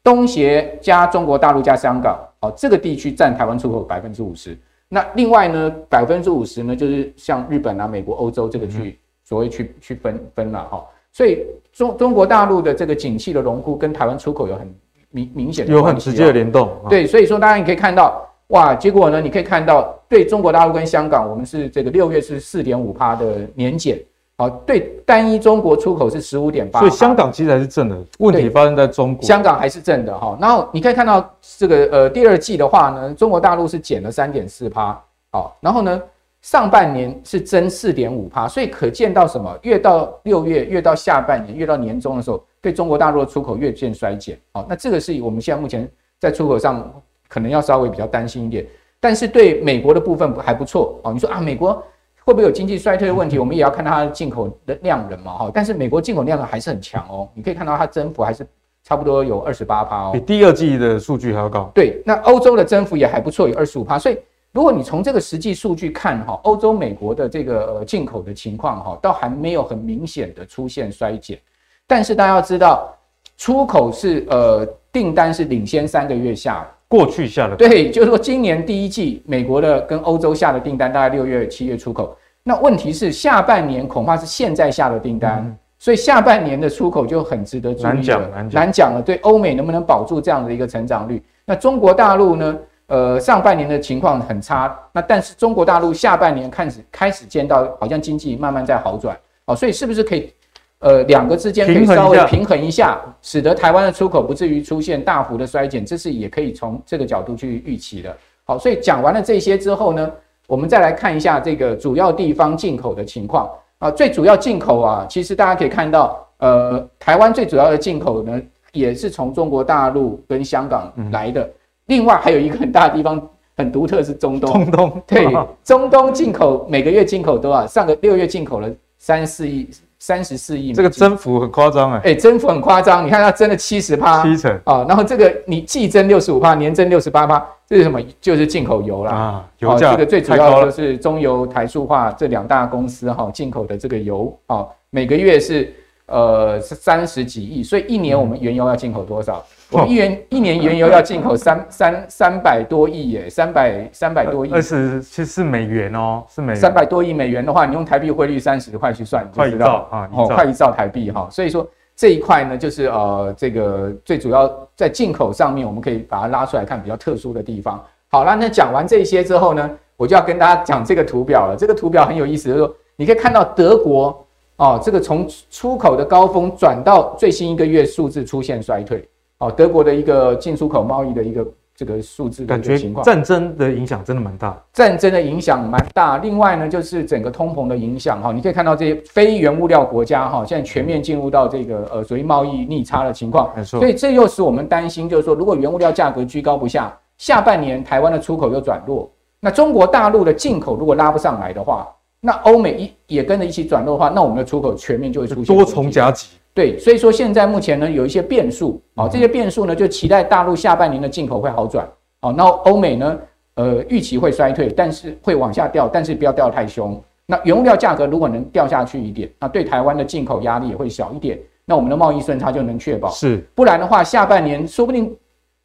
[0.03, 4.57] 东协加中国大陆加香港，哦，这个地区占台湾出口百分之五十。
[4.89, 10.83] 那另外呢，百分之五十呢，就是像日本啊、美国、欧洲这个去所谓去去分分了哈。
[11.11, 14.75] 所以中中国大陆的这个景气的荣枯跟台湾出口有很
[15.11, 16.69] 明明显的有很直接的联动。
[16.89, 23.99] 对，所以说大家你可以看到，哇，结果呢，你可以看到对中国大陆跟香港，我们是这个六月是四点五趴的年减。
[24.39, 27.97] 好，对，单一中国出口是十五点八，所以香港其实还是正的。
[28.19, 30.37] 问题发生在中国，香港还是正的哈。
[30.39, 34.97] 然后你可以看到这个呃第二季的话呢，中国大陆是减了三点四趴，
[35.29, 36.01] 好，然后呢
[36.41, 39.53] 上半年是增四点五趴，所以可见到什么？
[39.63, 44.39] 越到六月，越到下半年，越到年终的时候，对中国大陆的出口越见衰减。
[44.53, 45.85] 好，那这个是我们现在目前
[46.17, 46.89] 在出口上
[47.27, 48.65] 可能要稍微比较担心一点，
[49.01, 51.11] 但是对美国的部分还不错哦。
[51.11, 51.83] 你说啊，美国。
[52.29, 53.39] 会不会有经济衰退的问题？
[53.39, 55.51] 我们也要看它的进口的量能嘛，哈。
[55.51, 58.45] 但是美国进口量还是很强哦，你可以看到它增幅还是
[58.83, 61.71] 差不多有二十八趴哦，比第二季的数据还要高。
[61.73, 63.97] 对，那欧洲的增幅也还不错，有二十五趴。
[63.97, 64.17] 所以
[64.51, 71.39] 如果你从这个实际数据看哈，欧洲、美国的这个呃进口的情况哈，倒还没有很明显的出现衰减。
[71.87, 72.95] 但是大家要知道，
[73.37, 76.67] 出口是呃订单是领先三个月下。
[76.87, 82.17] 过去下的对，就是说今年第一季美国的跟欧洲下的订单大概六月、七月出口，
[82.49, 87.93] 那问题是下半年恐怕是现在下的订单，所以下半年的出口就很值得注意了。
[87.93, 88.99] 难讲，难讲，难讲了。
[89.03, 91.21] 对欧美能不能保住这样的一个成长率？
[91.45, 92.57] 那中国大陆呢？
[92.87, 100.33] 呃，上半年的情况很差，那但是中国大陆下半年开始开始见到好像经济慢慢在好转哦，所以是不是可以？
[100.79, 108.17] 呃，两个之间可以稍微平衡一下，使得台湾的出口不至于出现大幅的衰减，这是也可以从这个角度去预期的。
[108.43, 110.11] 好，所以讲完了这些之后呢，
[110.49, 113.91] 我们再来看一下这个主要地方进口的情况啊。
[113.91, 118.41] 最主要进口啊，其实大家可以看到，呃，台湾最主要的进口呢，
[118.73, 121.47] 也是从中国大陆跟香港来的。
[121.85, 123.21] 另外还有一个很大的地方
[123.55, 125.27] 很独特是中东，中东对，
[125.63, 127.67] 中东进口每个月进口多少？
[127.67, 129.69] 上个六月进口了三四亿。
[130.01, 138.01] 三十四亿，这个增幅很夸张哎，哎，增幅很夸张，你看它增了七十趴，七成啊，然后这个你季增六十五趴，年增六十八趴，这是什么？
[138.19, 139.11] 就是进口油啦。
[139.11, 145.71] 啊，油价、哦、这个最主要的是中油、台塑化这两大公司哈进口的这个油啊，每个月是
[146.07, 149.37] 呃是三十几亿，所以一年我们原油要进口多少？
[149.37, 156.55] 嗯我们一元一年原油要进口三三三百多亿耶，三百三百多亿，二十其实是美元哦，是美元。
[156.55, 161.27] 三百多亿美元的话，你用台币汇率三十块去算，你就知道啊，哦，快一兆台币哈。
[161.29, 167.83] 所以说这一块呢，就是呃，这个最主要在进口上面，我们可以把它拉出来看比较特殊的地方。
[168.07, 171.57] 好了，那讲完这些之后呢，我就要跟大家讲这个图表了。
[171.57, 179.05] 这个图表很有意思，就是说你可以看到德国哦，这个从出口的高峰转到最新一个月数字出现衰退。
[179.39, 181.45] 哦，德国的一个进出口贸易的一个
[181.79, 186.17] 这个数字的情况，战争的影响真的蛮大，战争的影响蛮大。
[186.17, 193.49] 另外呢，就是整个通膨的影响哈，你可以看到这些非原物料国家哈，现在全面进入到这个呃，所谓贸易逆差的情况。
[193.55, 201.87] 没错，所以这又使我们担心，就是说，如果原物料价格居高不下，下半年台湾的出口又转弱，那中国大陆的进口如果拉不上来的话，
[202.19, 206.27] 那欧美一也跟着一起转弱的话，那我们的出口全面就会出现多重夹击。
[206.59, 211.87] 对，所以说现在目前呢有一些变数啊，这些变数呢就期待大陆下半年的进口会好转
[212.19, 213.17] 哦，那欧美呢
[213.55, 217.01] 呃预期会衰退，但是会往下掉，但是不要掉太凶。
[217.25, 223.09] 那原物料价格如果能掉下去一点，那对台湾的进口压力也会小一点，那我们的贸易顺差就能确保。
[223.11, 225.15] 是，不然的话下半年说不定。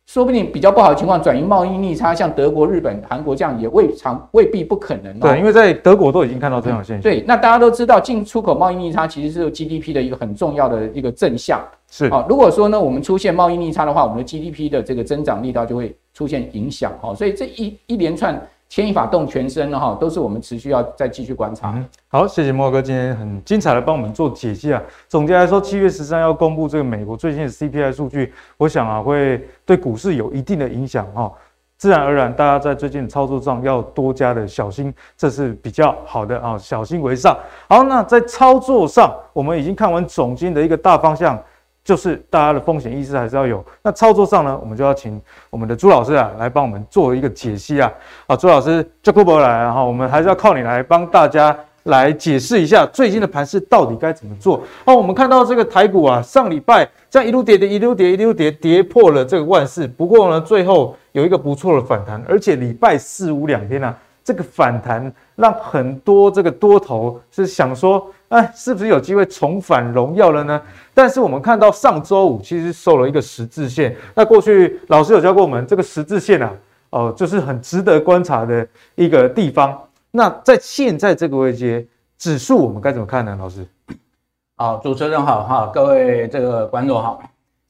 [0.07, 5.21] 说不定比较不好的情况转移贸易逆差，像德国、日本、韩国这样也未尝未必不可能，哦。
[5.23, 7.03] 对，因为在德国都已经看到这样的现象，嗯。
[7.03, 11.61] 对，那大家都知道，进出口贸易逆差其实是 GDP 的一个很重要的一个正向。
[11.91, 16.93] 是啊，如果说呢，我们出现贸易逆差的话，我们的 GDP 的这个增长力道就会出现影响。
[17.01, 18.41] 哈，所以这一一连串。
[18.75, 21.71] 牵一发动全身了哈，都是我们持续要再继续观察。
[21.77, 24.83] 嗯、好，谢谢莫哥今天很精彩的帮我们做解析啊。
[25.07, 31.33] 总结来说，七月十三要公布这个美国最新的 CPI 数据，我想啊会对股市有一定的影响哈。
[31.77, 37.39] 自然而然，大家在最近的操作上要多加的小心，这是比较好的啊，小心为上。
[37.69, 41.41] 好，那在操作上，我们已经看完总经的一个大方向。
[41.85, 43.63] 就是大家的风险意识还是要有。
[43.83, 45.21] 那操作上呢，我们就要请
[45.51, 47.93] 我们的朱老师啊来帮我们做一个解析啊。
[48.27, 54.63] 啊，朱老师叫过不来啊，哈，我们还是要靠你来帮大家来解释一下最近的盘势到底该怎么做。
[54.87, 59.87] 哦，我们看到这个台股啊，上礼拜这样一路跌跌，一路跌，一路跌，跌破了这个万四。
[59.87, 70.61] 不过呢，最后有一个不错的反弹，而且礼拜四五两天呢、啊，这个反弹让很多这个多头是想说，哎，是不是有机会重返荣耀了呢？
[70.93, 76.53] 但是我们看到上周五其实收了一个十字线，那过去老师有教过我们，这个十字线啊，
[76.91, 78.67] 哦、就是很值得观察的
[78.97, 79.81] 一个地方。
[80.11, 81.87] 那在现在这个位阶，
[82.19, 83.37] 指数我们该怎么看呢？
[83.39, 83.65] 老师？
[84.59, 87.23] 好，主持人好哈，各位这个观众好。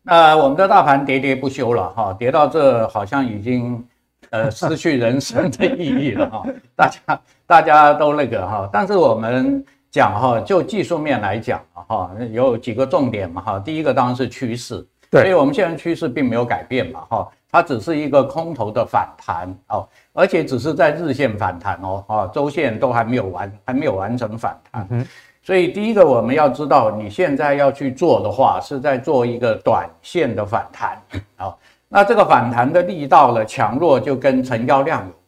[0.03, 3.85] 那我们的大盘跌跌不休了哈，跌到这好像已经
[4.31, 6.42] 呃 失去人生的意义了哈。
[6.74, 9.62] 大家大家都那个哈，但是我们
[9.95, 13.59] 讲哈，就技术面来讲哈，有几个重点嘛哈。
[13.61, 24.85] 第一个当然是趋势，对，所以我们现在趋势并没有改变嘛哈，它只是一个空头的反弹哦，而且只是在日线反弹哦，哈，周线都还没有完，还没有完成反弹。
[24.91, 25.07] 嗯
[25.45, 31.01] 所以第一个我们要知道，你现在要去做的话，是在做一个短线的反弹
[31.37, 31.55] 啊。
[31.87, 35.24] 那这个反弹的力道呢强弱就跟成交量有关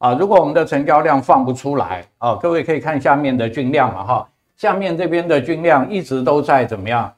[0.00, 0.12] 啊。
[0.14, 7.12] 如果我们的成交量放不出来啊，各位可以看下面的均量嘛哈，下面这边的均量一直都在怎么样？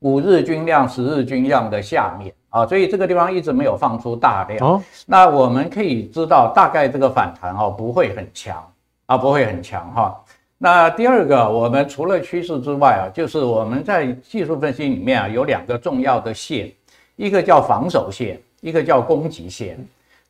[0.00, 4.60] 五日均量、十日均量的下面啊，所以这个地方一直没有放出大量。
[4.60, 8.62] 哦，那我们可以知道，大概这个反弹哦不会很强
[9.06, 10.14] 啊，不会很强哈。
[10.58, 16.70] 那第二个，我们除了趋势之外啊，就是我们在技术分析里面啊，有两个重要的线，
[17.16, 19.78] 一个叫防守线，一个叫攻击线。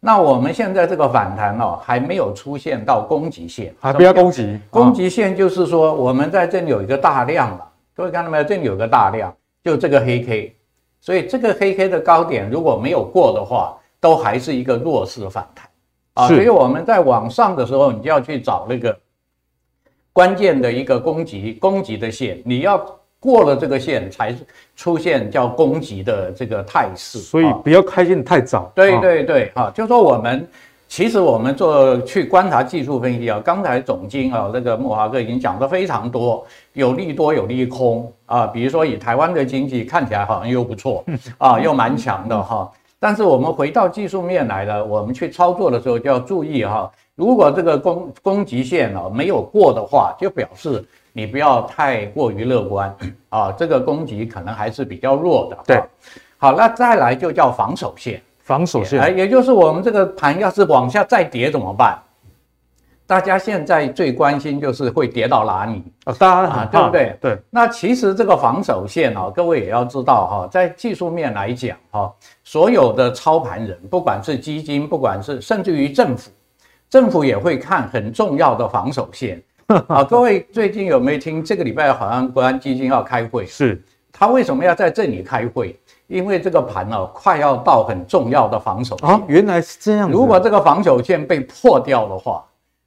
[0.05, 8.45] 那我们现在这个反弹哦，还没有出现到供给线，还不要供给，供给线就是说，我们在这里有一个大量了，各位看到没有？
[8.45, 10.55] 这里有个大量，就这个黑 K，
[11.01, 15.67] 所以这个黑 K 的高点如果没有过的话，都还是一个弱势反弹
[16.13, 16.29] 啊。
[16.29, 18.95] 所以我们在往上的时候，你就要去找那个。
[20.13, 22.79] 关键的一个供给供给的线，你要
[23.25, 24.37] 过了这个线才
[24.77, 28.71] 出现叫攻击的这个态势，所以不要开心太早。
[28.75, 30.47] 对对对，哈，就说我们
[30.87, 41.03] 其实我们做去观察技术分析啊，刚才总经啊那个慕驊哥已经讲得非常多，有利多有利空啊，比如说以台湾的经济看起来好像又不错
[41.39, 46.93] 啊，又蛮强的哈，但是我们回到技术面来了，我们去操作的时候就要注意哈。
[47.17, 50.85] 如果这个攻攻击线啊没有过的话，就表示
[51.17, 52.95] 你不要太过于乐观
[53.29, 55.57] 啊，这个攻击可能还是比较弱的。
[55.65, 55.83] 对，
[56.37, 61.97] 好，那再来就叫防守线，防守线，哎，也就是我们这个盘要是往下再跌怎么办？
[63.07, 66.15] 大家现在最关心就是会跌到哪里啊？
[66.19, 67.17] 当然啊，对不对？
[67.21, 67.39] 对。
[67.49, 76.31] 那其实这个防守线啊，各位也要知道哈，在技术面来讲哈，所有的操盘人，不管是基金，不管是甚至于政府。
[76.91, 79.43] 政府也会看很重要的防守线
[79.89, 80.05] 啊！
[80.05, 81.43] 各位最近有没有听？
[81.43, 85.79] 这个礼拜好像国安基金要开会，是他为什么要在这里开会？
[86.07, 89.23] 因为这个盘呢，快要到很重要的防守线啊！
[89.27, 90.11] 原来是这样。
[90.11, 92.45] 如果这个防守线被破掉的话，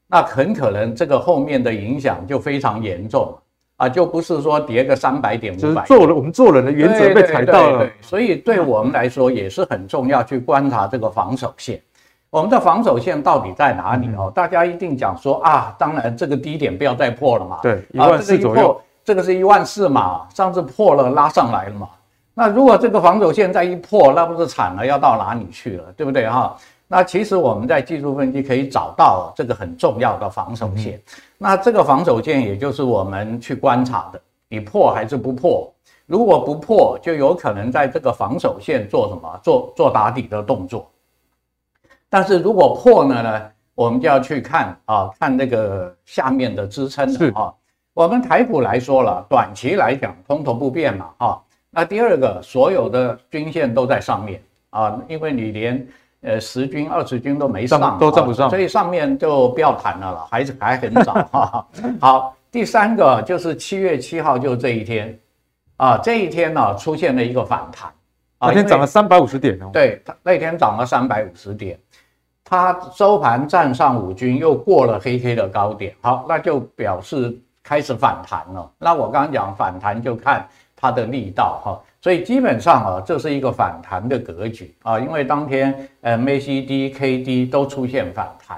[0.08, 3.36] 那很可能这个后面的影响就非常严重
[3.78, 3.90] 啊！
[3.90, 7.90] 就不是说跌个三百点、五百点，做了我们做人的原则被踩到了。
[8.02, 11.82] 所以对我们来说也是很重要，去观察这个防守线。
[12.30, 14.32] 我们的防守线到底在哪里哦？
[14.36, 17.60] 大家一定讲说啊，当然这个低点不要再破了嘛。
[17.62, 18.80] 对，一万四左右。
[19.06, 21.88] 这个是一万四嘛，上次破了拉上来了嘛。
[22.34, 26.54] 那如果这个防守线再一破，那不是惨了，要到哪里去了，对不对哈？
[26.90, 31.02] 那其实我们在技术分析可以找到这个很重要的防守线。
[31.38, 35.74] 那这个防守线也就是我们去观察的，你破还是不破？
[36.06, 39.40] 如果不破，就有可能在这个防守线做什么？
[39.42, 40.90] 做做打底的动作。
[42.10, 43.42] 但是如果破了呢，
[43.76, 47.54] 我们就要去看啊，看那个下面的支撑了啊。
[47.94, 51.40] 我们台股来说了，短期来讲，空头不变嘛啊。
[51.70, 55.88] 那第二个，所有的均线都在上面啊，因为你连
[56.22, 61.68] 呃十均、二十均都没上，都站不上，所以上面就不要谈了了，还是还很早哈。
[62.00, 65.20] 好，第三个就是七月七号，就这一天
[65.76, 67.92] 啊，这一天呢出现了一个反弹，
[68.40, 69.70] 那天涨了三百五十点哦。
[69.74, 71.78] 对，那天涨了三百五十点。
[72.50, 78.72] 它收盘站上五均，又过了黑 K 的高点，好，那就表示开始反弹了。
[78.80, 88.58] 那我刚刚讲反弹就看它的力道哈，所以基本上啊，这是一个反弹的格局啊，因为当天呃 MACD、KD 都出现反弹。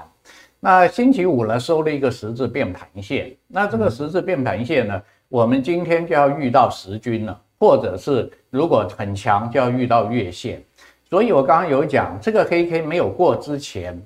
[0.60, 10.62] 那星期五呢收了一个十字变盘线，那这个十字变盘线呢，我们今天就要遇到十均了，或者是如果很强就要遇到月线。
[11.10, 14.00] 所以，我刚刚有讲，这个黑 K 没有过之前，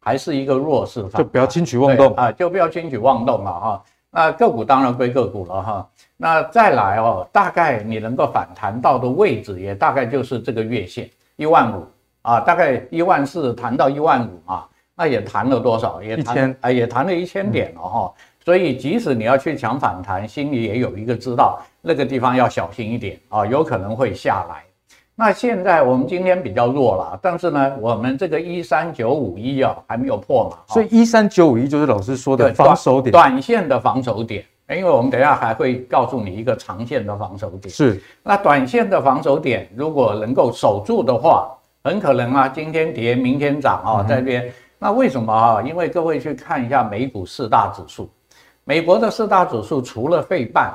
[0.00, 3.84] 还是一个弱势，就不要轻举妄动啊，就不要轻举妄动了哈。
[4.10, 5.88] 那个股当然归个股了哈。
[6.16, 11.86] 那再来哦，大概你能够反弹到的位置，也大概就是这个月线一万五
[12.22, 14.64] 啊，大概一万四弹到一万五嘛。
[14.96, 16.02] 那也弹了多少？
[16.02, 18.12] 也弹，千啊，也弹了一千点了哈。
[18.12, 24.64] 嗯、所以即使你要去抢反弹，心里也有一个知道，那个地方要小心一点啊，有可能会下来。
[25.20, 34.44] 那现在我们今天比较弱了，但是呢，我们这个一三九五一啊还没有破嘛，所以一三九五一就是老师说的防守点，短线的防守点。
[34.70, 37.68] 因为我们等一下还会告诉你一个长线的防守点。
[37.68, 41.48] 是，那短线的防守点如果能够守住的话，
[41.82, 44.46] 很可能啊，今天跌，明天涨啊，在这边。
[44.46, 45.60] 嗯、那为什么啊？
[45.62, 48.08] 因为各位去看一下美股四大指数，
[48.62, 50.72] 美国的四大指数除了费半，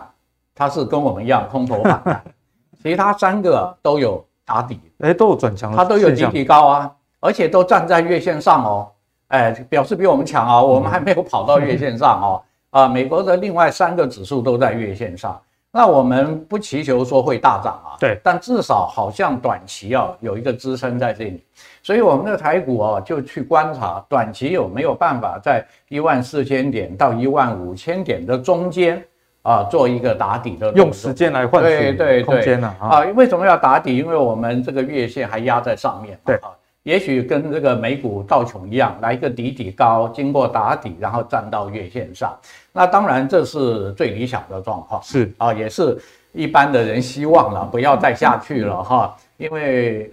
[0.54, 2.24] 它是跟我们一样空头反弹，
[2.84, 8.92] 其他三个都有打底，哎，都有转强，它都有集体高啊，而且都站在月线上哦，
[9.28, 12.42] 哎，表示比我们强啊，我们还没有跑到月线上哦。
[12.72, 15.40] 啊，美国的另外三个指数都在月线上，
[15.72, 21.44] 那我们不祈求说会大涨啊，对，但至少好像短期啊有一个支撑在这里，
[21.84, 29.06] 所以我们的台股啊就去观察短期有没有办法在一万四千点到一万五千点的中间
[29.44, 33.02] 啊做一个打底的，用时间来换取对空间呢啊？
[33.16, 33.96] 为什么要打底？
[33.96, 36.50] 因为我们这个月线还压在上面，对啊。
[36.84, 42.38] 也许跟这个美股道琼一样，来一个底底高，经过打底，然后站到月线上。
[42.74, 45.98] 那当然这是最理想的状况，是啊，也是
[46.34, 49.16] 一般的人希望了，不要再下去了哈。
[49.38, 50.12] 因为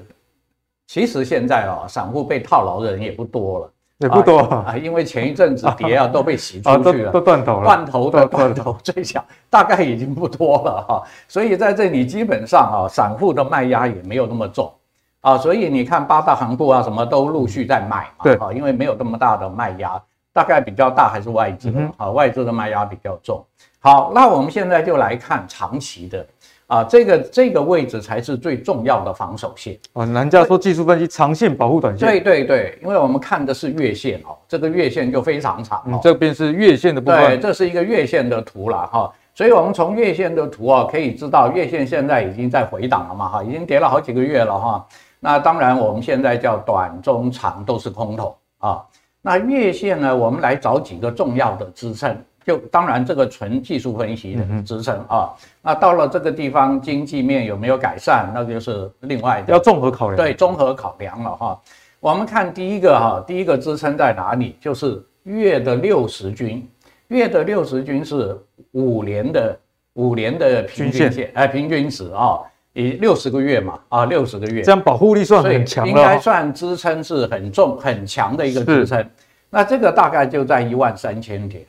[0.87, 3.71] 其实现在啊，散户被套牢的人也不多了，
[4.01, 11.03] 也不多啊，因为前一阵子跌啊都被洗出去了，都断头了，断头的断头最小，大概已经不多了哈。
[11.29, 14.73] 所以在这里基本上啊，散户的卖压也没有那么重。
[15.21, 20.01] 啊，所以你看八大行库啊，什么都陆续在卖嘛，对，啊，因为没有那么大的卖压，
[20.33, 23.45] 大概比较大还是外资，嗯、啊，外资的卖压比较重。
[23.81, 26.27] 好，那我们现在就来看长期的，
[26.71, 29.77] 啊，这个这个位置才是最重要的防守线。
[29.93, 44.87] 哦，人家说技术分析长线保护短线，对对对，因为我们看的是月线哦，这个月线就非常长，嗯，这边是月线的部分，对，这是一个月线的图了哈，所以我们从月线的图啊可以知道，月线现在已经在回档了嘛哈，已经跌了好几个月了哈。
[45.19, 48.81] 那当然，我们现在叫短、中、长都是空头啊。
[49.23, 52.17] 那月线呢，我们来找几个重要的支撑。
[52.45, 55.31] 就当然，这个纯技术分析的支撑啊。
[55.63, 59.53] 那到了这个地方，经济面有没有改善，那就是另外的。
[59.53, 60.17] 要综合考量。
[60.17, 61.61] 对，综合考量了哈。
[62.01, 64.57] 我们看第一个哈，第一个支撑在哪里？
[64.61, 66.67] 就是月的六十均。
[67.09, 68.39] 月的六十均是
[68.73, 69.59] 五年的
[69.95, 72.41] 五年的平均线，哎，平均值啊。
[72.73, 79.05] 以六十个月嘛，啊，六十个月，这样保护力算很强，应该算支撑是很重很强的一个支撑。
[79.51, 81.65] 那这个大概就在一万三千点，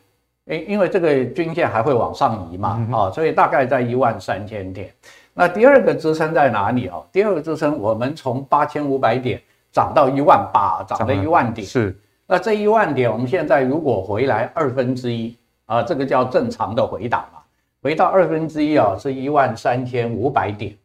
[0.45, 4.91] 因因为这个均线还会往上移嘛，啊，所以大概在一万三千点。
[5.33, 7.01] 那第二个支撑在哪里啊？
[7.11, 11.65] 第二个支撑，我们从八千五百点涨到一万八，涨了一万点。
[11.65, 17.39] 是，那这一万点，我们现在如果回来二分之一啊，这个叫正常的回档嘛，
[17.81, 20.75] 回到二分之一啊，是一万三千五百点。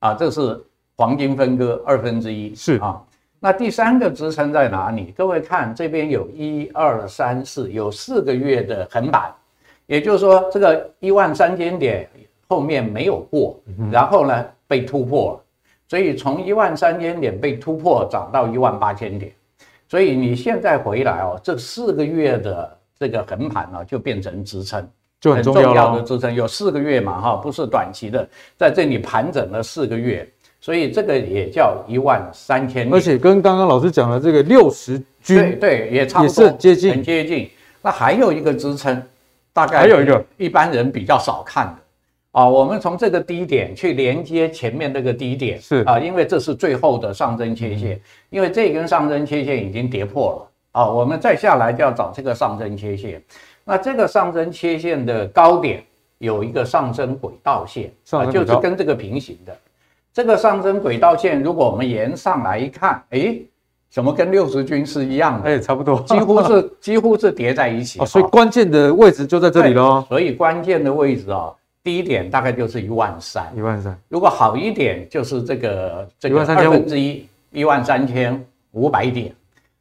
[0.00, 0.62] 啊，这是
[0.96, 3.00] 黄金分割二分之一，是啊。
[3.44, 5.12] 那第三个支撑在哪里？
[5.14, 9.30] 各位看这边有一二三四，有四个月的横板，
[9.84, 12.08] 也就是说这个一万三千点
[12.48, 13.60] 后面没有过，
[13.92, 15.44] 然后呢被突破了，
[15.86, 19.30] 所以从一万三千点被突破涨到一万八千点，
[19.90, 24.88] 所以你现在回来哦，这四个月的这个横盘呢就变成支撑。
[25.20, 28.26] 就很重要的支撑有四个月嘛，哈，不是短期的，
[28.56, 30.26] 在这里盘整了四个月，
[30.64, 32.90] 所以这个也叫一万三千。
[32.90, 37.50] 而且跟刚刚老师讲的这个六十均，对对，也差不多，也是接近，很接近。
[37.82, 39.02] 那还有一个支撑，
[39.52, 48.00] 大概还有一个一般人比较少看的啊，我们从这个低点去连接前面那个低点，是啊，因为这是最后的上升切线，
[48.30, 53.22] 因为这根上升切线已经跌破了啊，我们再下来就要找这个上升切线。
[53.64, 55.84] 那这个上升切线的高点
[56.16, 59.54] 有一个上升轨道线啊，就是跟这个平行的。
[60.14, 63.36] 这个上升轨道线，如果我们沿上来一看，哎，
[63.90, 65.50] 怎么跟六十均是一样的？
[65.50, 67.98] 哎，差不多，几乎是 几乎是叠在一起。
[67.98, 70.04] 哦，所以关键的位置就在这里喽。
[70.08, 71.52] 所以关键的位置啊，
[71.82, 73.98] 低点大概就是一万三，一万三。
[74.08, 78.40] 如果好一点，就是这个这个二分之一，一万三千
[78.70, 79.34] 五百点。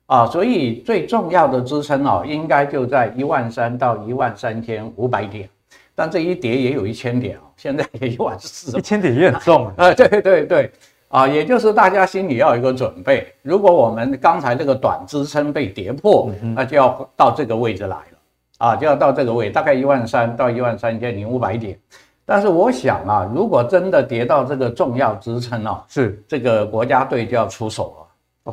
[0.07, 5.47] 啊，所以最重要的支撑哦，应该就在一万三到一万三千五百点，
[5.95, 9.93] 但这一跌也有一千点哦，现在也一万四，一千点也很重啊。
[9.95, 10.71] 对对对，
[11.09, 18.17] 啊，也就是大家心里要有一个准备，如果我们刚才这个短支撑被跌破，那就要到这个位置来了，
[18.57, 21.77] 啊，就要到这个位，大概一万三到一万三千零五百点。
[22.25, 26.23] 但是我想啊，如果真的跌到这个重要支撑哦，是。
[26.27, 28.03] 这个国家队就要出手了。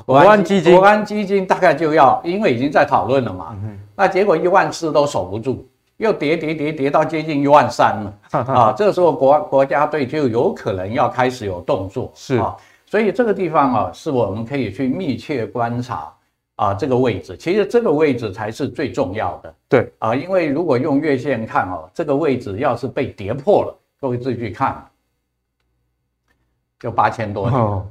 [0.05, 5.69] 国安基金，国安基金大概就要，因为已经在讨论了嘛，嗯、那结果一万四都守不住，
[6.01, 8.43] 又跌跌跌跌到接近一万三了。
[8.53, 8.75] 啊！
[8.77, 12.37] 这个时候国国家队就有可能要开始有动作，是。
[12.39, 16.11] 啊，所以这个地方啊，是我们可以去密切观察
[16.57, 19.93] 啊，这个位置，其实这个位置才是最重要的，对。
[19.99, 24.83] 啊，因为如果用月线看哦，这个位置要是被跌破了，各位自己去看，
[26.79, 27.61] 就八千多点。
[27.61, 27.87] 哦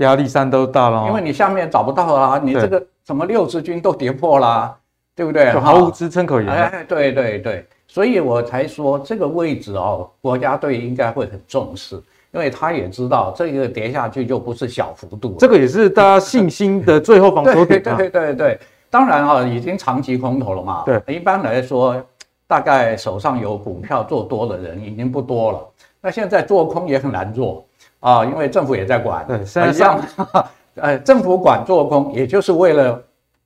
[0.00, 4.74] 压力山都大了，因为你下面找不到啊，你这个什么六十均都跌破了，
[5.20, 5.50] 对不对？
[5.50, 6.50] 毫无支撑可言。
[6.50, 11.94] 哎，对对对，所以我才说这个位置哦，国家队应该会很重视，
[12.32, 17.82] 因为他也知道这个跌下去就不是小幅度，这个也是大家信心的最后防守点。
[17.82, 18.58] 对对对对，
[18.88, 20.84] 当然啊，已经长期空头了嘛。
[20.86, 22.02] 对，一般来说，
[22.46, 25.68] 大概手上有股票做多的人已经不多了，
[26.00, 27.62] 那现在做空也很难做。
[28.00, 29.98] 啊，因为政府也在管，对，现在
[30.76, 32.98] 呃，政府管做空，也就是为了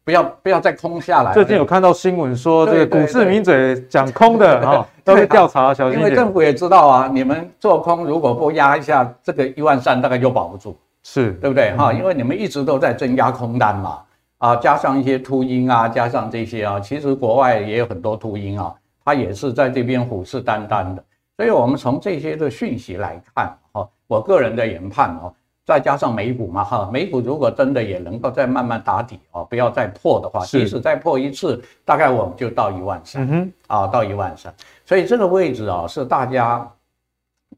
[0.05, 1.33] 不要不要再空下来。
[1.33, 11.75] 最近有看到新闻说，这个股市名嘴讲空的啊，都被调查，小心因为政府也知道啊，你们做空如果不压一下这个一万三，大概就保不住，是对不对？
[11.77, 14.03] 哈，因为你们一直都在增加空单嘛，
[14.39, 18.75] 啊，加上一些秃鹰啊，加上这些啊，其实国外也有很多秃鹰啊，
[19.05, 21.03] 它也是在这边虎视眈眈的。
[21.37, 23.89] 所以我们从这些的讯息来看，哈。
[24.07, 25.33] 我个人的研判哦，
[25.65, 34.53] 再加上美股嘛哈，美股如果真的也能够再慢慢打底哦，不要再破的话，即使再破一次，大概我们就到一万三，嗯哼，啊，到一万三，
[34.85, 36.71] 所以这个位置啊是大家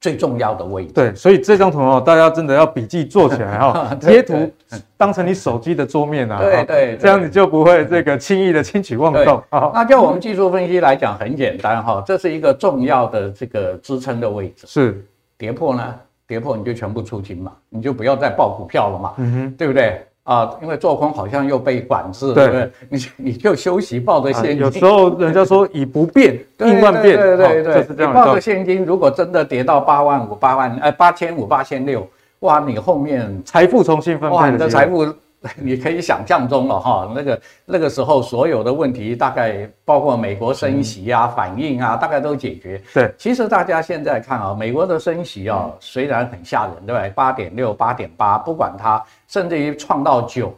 [0.00, 0.92] 最重要的位置。
[0.92, 4.48] 对，所以这张图哦，大家真的要笔记做起来哈， 截图
[4.96, 9.72] 当成你手机的桌面啊，对对，这样你就不会这个轻易的轻举妄动啊。
[9.74, 15.04] 那就我们技术分析来讲很简单哈，这是一个重要的这个支撑的位置，是。
[15.38, 15.94] 跌破呢？
[16.26, 19.14] 跌破你就全部出清嘛，你就不要再报股票了嘛，
[19.56, 20.50] 对不对啊？
[20.60, 22.70] 因为做空好像又被管制，对不对？
[22.88, 24.58] 你你就休息抱着现金。
[24.58, 32.06] 有时候人家说以不变 应万变，对对对，你抱着现金，如果真的跌到八万五、八万呃八千五、八千六，
[32.40, 35.06] 哇，你后面财富重新分配，你的财富。
[35.56, 42.82] 你可以想象中了哈，那个那个时候所有的问题大概包括美国升息啊、反应啊，大概都解决。
[42.92, 47.10] 对，其实大家现在看啊，美国的升息啊，虽然很吓人，对不对？
[47.10, 50.54] 八点六、八点八，不管它，甚至于创到九，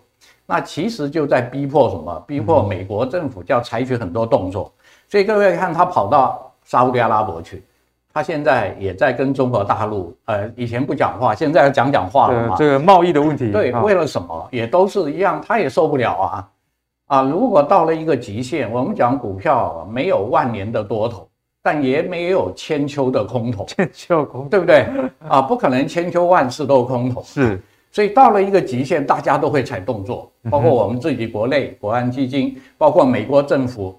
[0.46, 2.24] 那其实就在逼迫什么？
[2.26, 4.72] 逼迫美国政府就要采取很多动作。
[5.08, 7.62] 所以各位看，他跑到沙乌地阿拉伯去。
[8.18, 12.56] 他现在也在跟中国大陆，呃，以前不讲话，现在要讲讲话了嘛。
[12.58, 14.48] 这个贸易的问题，对，为了什么？
[14.50, 16.48] 也都是一样，他也受不了啊。
[17.06, 21.28] 啊，如果到了一个极限，我们讲股票没有万年的多头，
[21.62, 23.64] 但也没有千秋的空头。
[23.66, 24.84] 千秋空，对不对？
[25.28, 27.22] 啊，不可能千秋万世都空头。
[27.22, 27.62] 是，
[27.92, 33.96] 所以到了一个极限，大家都会踩动作，包括我们自己国内国安基金，包括美国政府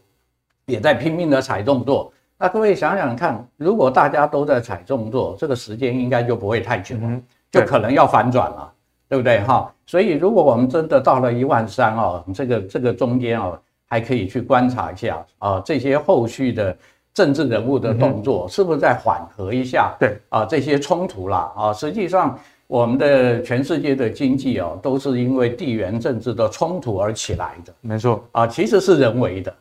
[0.66, 2.12] 也在拼命的踩动作。
[2.42, 7.22] 那各位想想看，如果大家都在踩重做，这个时间应该就不会太久了，
[7.52, 8.74] 就可能要反转了，
[9.10, 9.70] 对不对哈？
[9.86, 16.74] 所以如果我们真的到了一万三哦，这个这个中间哦，还可以去观察一下啊，这些后续的
[17.14, 19.94] 政治人物的动作是不是在缓和一下？
[20.00, 29.54] 对啊，这些冲突啦啊，实际上我们的全世界的经济哦，都是因为地缘政治的冲突而起来的，没错啊，其实是人为的。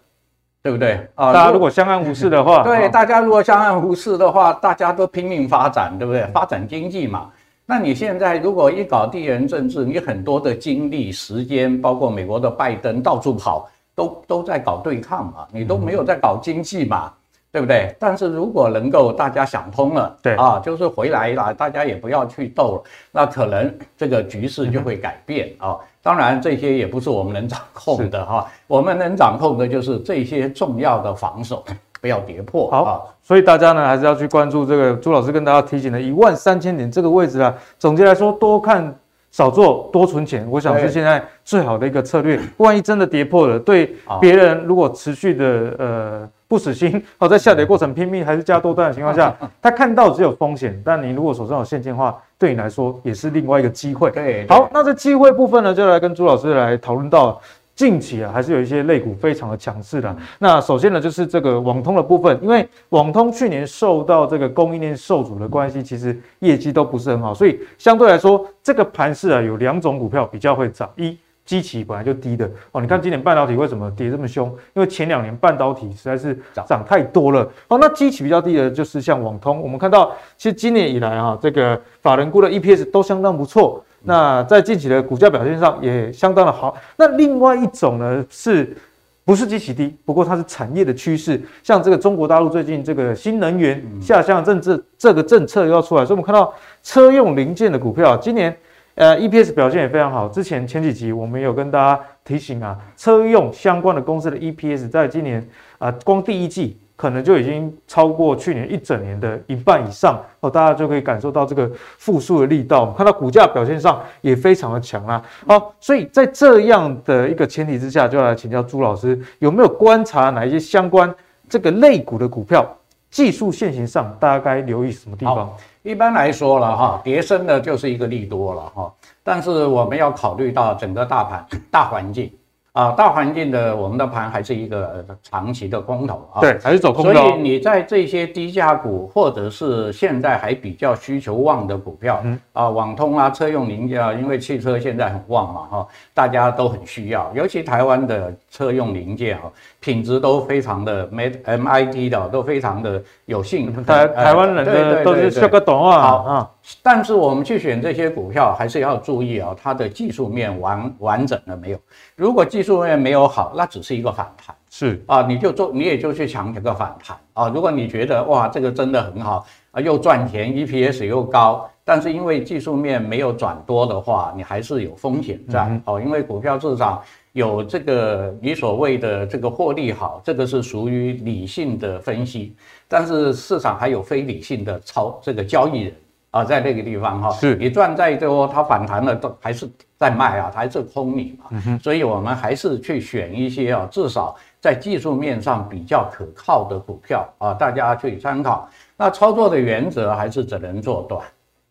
[0.68, 1.32] 对不对啊？
[1.32, 6.26] 大家如果相安无事的话， 对，大家如果相安无事的话，大家都拼命发展，对不对？
[6.26, 7.30] 发展经济嘛。
[7.64, 17.10] 那你现在如果一搞地缘政治，你很多的精力、时间，包括美国的拜登到处跑，都都在搞对抗嘛，你都没有在搞经济嘛，
[17.58, 17.92] 对不对？
[17.98, 25.76] 但是如果能够大家想通了，对啊，就是回来了，大家也不要去斗了，那可能这个局势就会改变啊。
[26.00, 28.46] 当然，这些也不是我们能掌控的哈。
[28.68, 31.64] 我们能掌控的就是这些重要的防守
[32.00, 32.70] 不要跌破。
[32.70, 37.52] 好，所以大家呢还是要去关注这个朱老师跟大家提醒的一万三千点这个位置啊。
[37.76, 38.94] 总结来说，多看
[39.32, 42.38] 少做，多存钱，我想是现在最好的一个策略。
[42.58, 45.44] 万一真的跌破了，对别人如果持续的
[45.76, 46.30] 呃。
[46.48, 54.10] 不死心，好，在下跌过程拼命还是加多单的情况下， 他看到只有风险，但你如果手上有现金的话，对你来说也是另外一个机会。
[54.12, 57.38] 对，好，那这机会部分呢，就来跟朱老师来讨论到
[57.74, 60.16] 近期啊，还是有一些类股非常的强势的。
[60.38, 71.18] 那首先呢，就是这个网通的部分，因为网通去年受到这个供应链受阻的关系，其实业绩都不是很好，所以相对来说，这个盘势啊，有两种股票比较会涨一。
[71.48, 74.46] 基期本来就低的哦，你看今年半导体为什么跌这么凶？
[74.74, 77.78] 因为前两年半导体实在是涨太多了哦。
[77.80, 83.82] 那基期比较低的就是像网通，我们看到其实今年以来啊，这个法人估的 EPS 都相当不错。
[84.02, 86.76] 那在近期的股价表现上也相当的好。
[86.98, 88.76] 那另外一种呢，是
[89.24, 89.96] 不是基期低？
[90.04, 98.54] 不过它是产业的趋势，像这个中国大陆最近这个新能源下乡政策这个政策又要出来，所以我们看到车用零件的股票今年
[98.98, 100.28] 呃 EPS 表现也非常好。
[100.28, 106.76] 之前前几集我们有跟大家提醒啊，车用相关的公司的 EPS 在今年啊光第一季。
[106.98, 112.80] 可能就已经超过去年一整年的一半以上哦，大家就可以感受到这个复苏的力道。
[112.80, 115.22] 我们看到股价表现上也非常的强啊。
[115.46, 121.14] 好，所以在这样的一个前提之下，就要来请教朱老师，有没有观察哪一些相关
[121.48, 122.68] 这个类股的股票，
[123.10, 125.50] 技术线型上大家该留意什么地方？
[125.82, 128.92] 一般来说了哈，跌升的就是一个利多了哈，
[129.22, 132.30] 但是我们要考虑到整个大盘大环境。
[132.72, 137.12] 啊，大环境的我们的盘还是一个长期的空头啊，对，还是走空头。
[137.12, 149.50] 所以你在这些低价股，或者是现在还比较需求旺的股票，嗯啊，网通啊，车用零件啊，因为汽车现在很旺嘛，哈，大家都很需要，尤其台湾的车用零件啊，
[149.80, 153.72] 品质都非常的 MID 的，都非常的有信。
[153.84, 156.50] 台台湾人的都是这个懂啊，好啊。
[156.82, 161.78] 但是我们去选这些股票，还是要注意啊，它的技术面完完整了没有？
[162.16, 167.48] 如果技术面没有好，那只是一个反弹，是啊，你就做，你也就去抢这个反弹啊。
[167.48, 176.04] 如果你觉得哇，这个真的很好啊，又赚钱，EPS 又高，但是因为技术面没有转多的话，你还是有风险在哦、嗯。
[176.04, 177.02] 因为股票市场
[177.32, 182.54] 有这个你所谓的这个获利好，这个是属于理性的分析，
[182.88, 185.94] 但是市场还有非理性的操这个交易人。
[186.30, 189.66] 啊，在那个地方哈，是你赚再多，它反弹了都还是
[189.96, 191.46] 在卖啊，还是空你嘛。
[191.66, 198.68] 嗯、所以我们还是去选一些啊，至少在技术面上比较可靠的股票啊，大家去参考。
[198.96, 201.22] 那操作的原则还是只能做短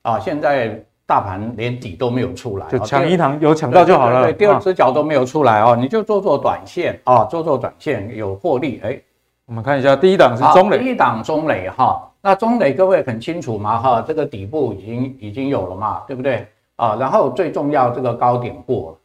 [0.01, 0.19] 啊。
[0.19, 4.23] 现在大盘连底都没有出来，就抢一档有抢到就好了。
[4.23, 8.81] 对，对，对，第二只脚都没有出来哦，你就做做短线啊，做做短线有获利。
[8.83, 8.99] 哎，
[9.45, 12.03] 我们看一下第一档是中磊，第一档中磊哈。
[12.21, 16.97] 那中磊各位很清楚嘛哈，这个底部已经已经有了嘛，对不对啊？
[16.99, 18.97] 然后最重要这个高点过了，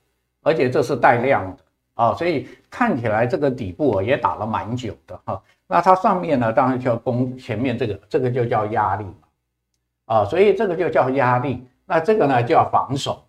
[0.43, 1.57] 而且这是带量的
[1.95, 5.43] 啊，所以看起来这个底部也打了蛮久的哈。
[5.67, 9.15] 那它上面呢，当然就要攻前面这个，这个就叫压力嘛
[10.07, 11.67] 啊，所以这个就叫压力。
[11.85, 13.23] 那这个呢就要防守，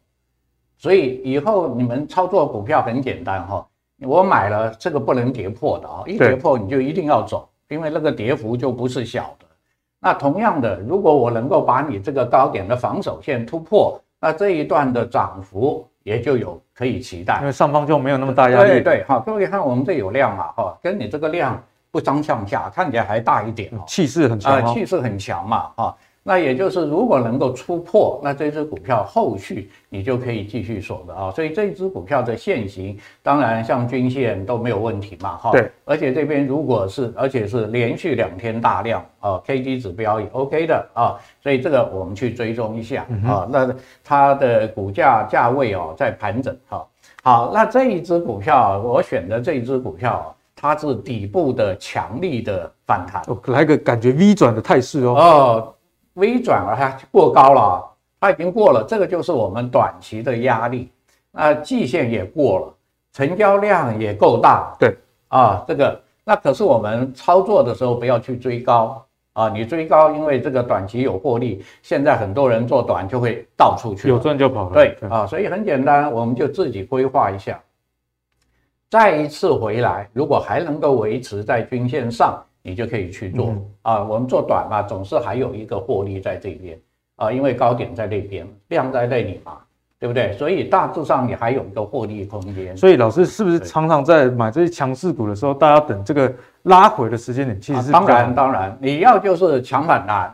[0.77, 3.67] 所以以后你们操作股票很简单哈，
[4.01, 9.45] 我买了这个不能跌破的啊，一跌破你就一定要走，因为那个跌幅就不是小的。
[9.99, 18.69] 那同样的，如果我能够把你这个高点的防守线突破，那这一段的涨幅也就有可以期待，因为上方就没有那么大压力。
[18.69, 25.97] 对对，好，各位看我们这有量啊，哈，跟你这个量不相上下，看起来还大一点哦，气势很强，气势很强嘛，哈。
[26.25, 31.29] 那也就是，如果能够突破，那这只股票后续你就可以继续守的啊。
[31.31, 35.51] 所以这只股票的线型，当然像均线都没有问题嘛，哈。
[35.51, 35.69] 对。
[35.83, 41.19] 而且这边如果是，而且是连续两天大量啊，K D 指标也 OK 的啊。
[41.41, 43.45] 所以这个我们去追踪一下啊。
[43.51, 46.87] 那它的股价价位哦在盘整哈。
[47.21, 55.15] 好，那这一只股票我选的这一只股票，它是底部的强力的反弹，来个感觉 V 转的态势哦。
[55.15, 55.72] 哦。
[56.13, 57.83] 微转而，它过高了，
[58.19, 60.91] 它已经过了，这个就是我们短期的压力。
[61.31, 62.73] 那季线也过了，
[63.11, 64.75] 成交量也够大。
[64.79, 64.95] 对
[65.29, 69.03] 啊，这个那可是我们操作的时候不要去追高
[69.33, 74.73] 啊，你追高，因为这个短期有获利，现在很多人做短就会倒出去，有赚就跑了。
[74.75, 77.59] 对啊，所以很简单，我们就自己规划一下，
[78.91, 82.39] 再一次回来，如果还能够维持在均线上。
[82.65, 86.79] 你就可以去做、嗯、啊，我们做短嘛，总是还有一个获利在这边
[87.17, 89.57] 啊，因为高点在那边，量在那里嘛，
[89.99, 90.31] 对不对？
[90.37, 92.75] 所以大致上你还有一个获利空间。
[92.77, 100.33] 所以老师是不是常常在买这些强势股的时候，大家等这个拉回的时间点，其实是、啊、当然当然，你要就是抢反弹，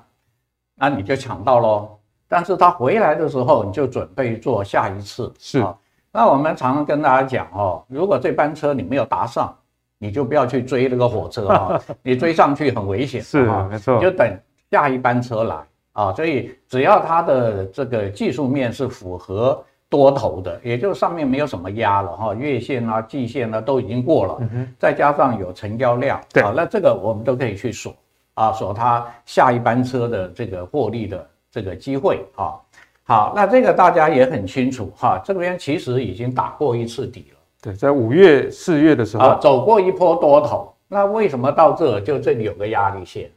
[0.75, 1.97] 那你就抢到喽。
[2.27, 5.33] 但是它回来的时候，你就准备做下一次。
[5.39, 5.75] 是啊，
[6.11, 9.51] 那我们常常跟大家讲哦，如果这班车你没有搭上。
[9.99, 13.21] 你就不要去追那个火车啊， 你追上去很危险。
[13.21, 13.95] 是，没错。
[13.97, 14.39] 你就等
[14.71, 15.57] 下一班车来
[15.91, 24.39] 啊，所以只要它的这个技术面是符合多头的，也就是上面没有什么压了哈，月线啊、季线啊都已经过了，
[24.79, 27.93] 再加上有成交量，对啊，那这个我们都可以去锁
[28.35, 32.55] 啊，锁它下一班车的这个获利的这个机会啊。
[33.03, 37.38] 好，那这个大家也很清楚哈，这边其实已经打过一次底了。
[37.61, 43.29] 对，在五月、四月的时候，啊，走过一波多头，那为什么到这就这里有个压力线？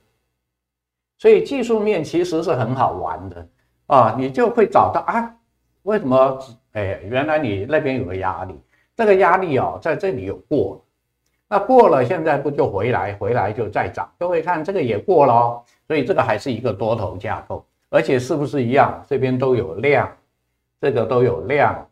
[1.18, 3.48] 所以技术面其实是很好玩的
[3.86, 5.34] 啊，你就会找到啊，
[5.82, 6.38] 为什么？
[6.72, 8.54] 哎，原来你那边有个压力，
[8.96, 10.82] 这个压力哦，在这里有过，
[11.48, 14.10] 那过了，现在不就回来，回来就再涨。
[14.18, 19.04] 各位看这个也过了哦，所以这个还是一个多头架构，而且是不是一样？
[19.06, 20.10] 这边都有量，
[20.80, 21.86] 这个都有量，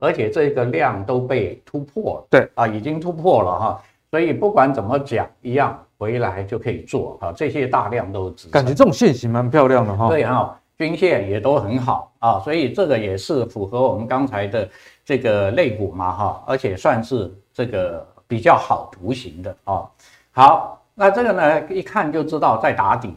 [0.00, 3.82] 而且这个量都被突破了，对啊，已经突破了哈。
[4.10, 7.32] 所以不管怎么讲，一样回来就可以做哈。
[7.32, 10.08] 这些大量都值感觉这种线型蛮漂亮的哈。
[10.08, 10.56] 对哈。
[10.78, 14.66] 均线也都很好啊，所以这个也是符合我们刚才的
[15.04, 19.84] 这个类股嘛哈，而且算是这个比较好图形的啊。
[20.30, 23.14] 好，那这个呢一看就知道在打底，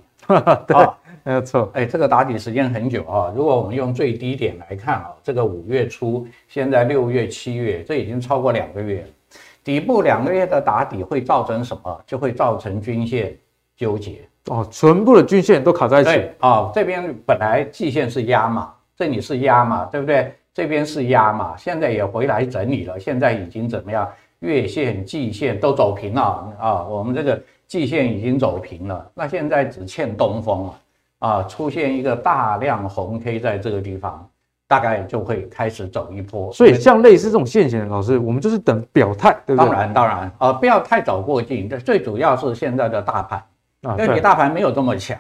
[0.68, 0.76] 对，
[1.24, 1.70] 没有错。
[1.74, 3.34] 哎，这个打底时间很久啊。
[3.36, 9.06] 如果我们用最低点来看啊，这个五月初，现在六月、七月，这已经超过两个月，
[9.64, 12.02] 底部两个月的打底会造成什么？
[12.06, 13.38] 就会造成均线
[13.76, 14.20] 纠结。
[14.48, 16.12] 哦，全部的均线都卡在一起。
[16.12, 20.34] 对啊，这边本来季线是压嘛，这里是压嘛，对不对？
[20.54, 24.08] 这边是压嘛，现在也回来整理了，现在已经怎么样？
[24.40, 30.80] 月线、季线都走平了啊，我们这个季线已经走平了，那现在只欠东风了
[31.24, 34.28] 啊，出现一个大量红 K 在这个地方，
[34.68, 36.52] 大概就会开始走一波。
[36.52, 39.70] 所以像类似这种线型的老师，我们就是等表态，对不对？
[39.70, 41.70] 当然，当然啊，不要太早过境。
[41.70, 43.42] 这最主要是现在的大盘。
[43.98, 45.18] 因为你大盘没有这么强，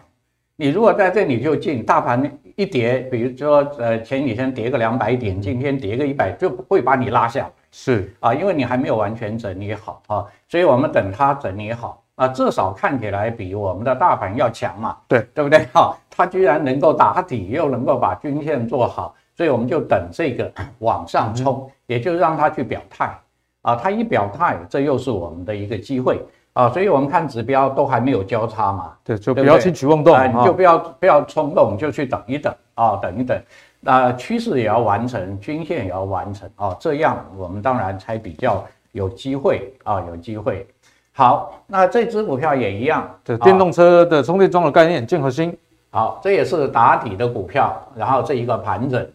[0.57, 7.51] 你如果在这里就进，大盘一跌，比如说呃前几天跌个两百点，今天跌个一百，就不会把你拉下来。
[7.71, 14.97] 是啊，因为你还没有完全整理好啊，所以我们等它整理好啊，至少看起来比我们的大盘要强嘛。
[15.07, 15.65] 对，对不对？
[15.73, 23.17] 哈，它居然能够打底，又能够把均线做好，所以我们就等这个往上冲，也就让它去表态
[23.61, 26.23] 啊，它一表态，这又是我们的一个机会。
[26.53, 33.35] 啊，所以我们看指标都还没有交叉嘛，对，就不要轻举妄动啊，你就不要不要冲动，就去等一等啊，等一等，
[33.79, 40.67] 那趋势也要完成，均线也要完成啊，这样我们当然才比较有机会啊，有机会。
[41.15, 45.55] 好，那这支股票也一样，对，电动车的充电桩的概念，建核心，
[45.91, 49.07] 好，这也是打底的股票，然后这一个盘整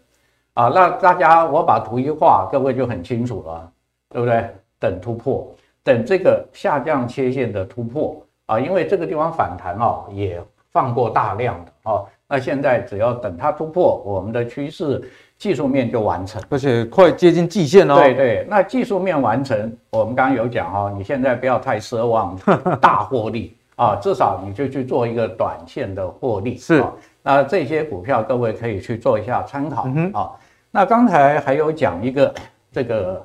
[0.55, 3.69] 啊，那大家我把图一画，各位就很清楚了，
[4.11, 4.49] 对不对？
[4.79, 5.53] 等突破。
[5.83, 10.41] 等这个下降切线的突破啊，因为这个地方反弹哦，也
[10.71, 15.03] 放过大量的哦，那现在只要等它突破，我们的趋势
[15.39, 17.95] 技术面就完成，而且快接近季线哦。
[17.95, 22.37] 对对，那技术面完成，我们刚刚有讲哦，你现在不要太奢望
[22.81, 26.57] 大获利 啊，至少你就去做一个短线的获利。
[26.57, 26.85] 是，
[27.23, 30.33] 那这些股票各位可以去做一下参考啊。
[30.71, 32.35] 那刚才还有讲一个
[32.73, 33.25] 这个。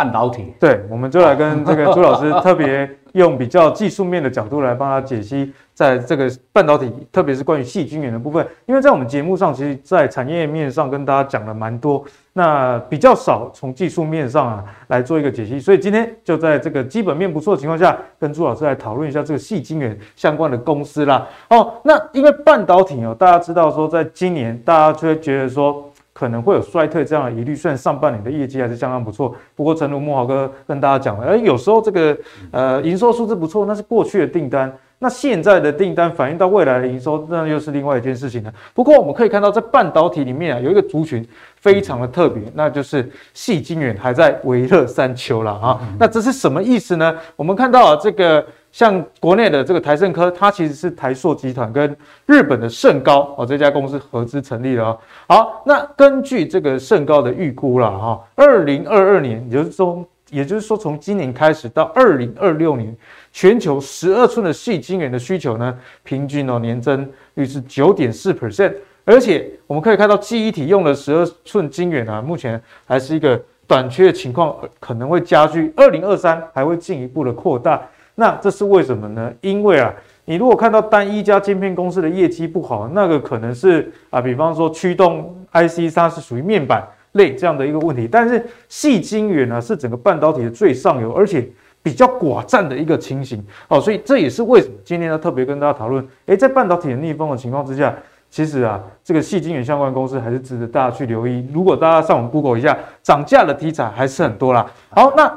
[0.00, 21.28] 半导体，对，我们就来跟这个朱老师特别用比较技术面的角度来帮他解析，在这个半导体，特别是关于细菌源的部分，因为在我们节目上，其实在产业面上跟大家讲了蛮多，那比较少从技术面上啊来做一个解析，所以今天就在这个基本面不错的情况下，跟朱老师来讨论一下这个细菌源相关的公司啦。
[21.50, 25.84] 哦，那因为半导体哦，大家知道说，在今年大家就会觉得说。
[26.20, 32.14] 可能会有衰退这样的疑虑，虽然上半年的业绩还是相当不错，不过诚如木豪哥跟大家讲了，哎，有时候这个
[32.50, 38.52] 呃营收数字不错，那是过去的订单，那现在的订单反映到未来的营收，那又是另外一件事情了。
[38.74, 45.80] 不过我们可以看到，在半导体里面啊，有一个族群非常的特别，那就是细晶圆还在微热山丘了啊。
[45.98, 47.16] 那这是什么意思呢？
[47.34, 48.44] 我们看到啊，这个。
[48.72, 51.96] 像国内的这个台胜科，它其实是台硕集团跟
[52.26, 54.96] 日本的胜高哦这家公司合资成立的哦。
[55.26, 62.96] 好，那根据这个盛高的预估了哈，二零二二年，也就是说，也就是说从今年开始到二零二六年，
[63.32, 68.72] 全球十二寸的细晶圆的需求呢，平均哦年增率是九点四 percent，
[69.04, 77.82] 而且我们可以看到记忆体用的十二寸晶圆啊，目前还是一个短缺的情况，可能会加剧，二零二三还会进一步的扩大。
[78.14, 79.32] 那这是为什么呢？
[79.40, 79.92] 因为啊，
[80.26, 88.06] 你如果看到单一家晶片公司的业绩不好，那个可能是啊，比方说驱动 IC 它是属于面板类这样的一个问题。
[88.06, 91.48] 但是细晶圆呢，是整个半导体的最上游，而且
[91.82, 93.80] 比较寡占的一个情形哦。
[93.80, 97.94] 所以这也是为什么今天呢特别跟大家讨论，诶，在半导体的逆风的情况之下，
[98.28, 101.48] 其实啊，这个细晶圆相关公司还是值得大家去留意。
[101.52, 104.66] 如果大家上网 Google 一下，涨价的题材还是很多啦。
[104.90, 105.32] 好，那。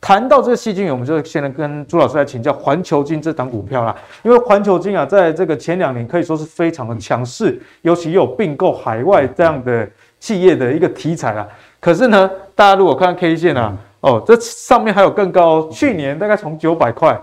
[0.00, 3.94] 谈到这个矽晶圆，我们就先来跟朱老师来请教环球晶这档股票啦。
[4.22, 9.88] 因为环球晶啊，在这个前两年可以说是非常的强势，尤其有并购海外这样的
[10.20, 11.46] 企业的一个题材啦。
[11.80, 17.20] 可是呢，大家如果看 K 线啊，哦，这上面还有更高，去年大概从九百块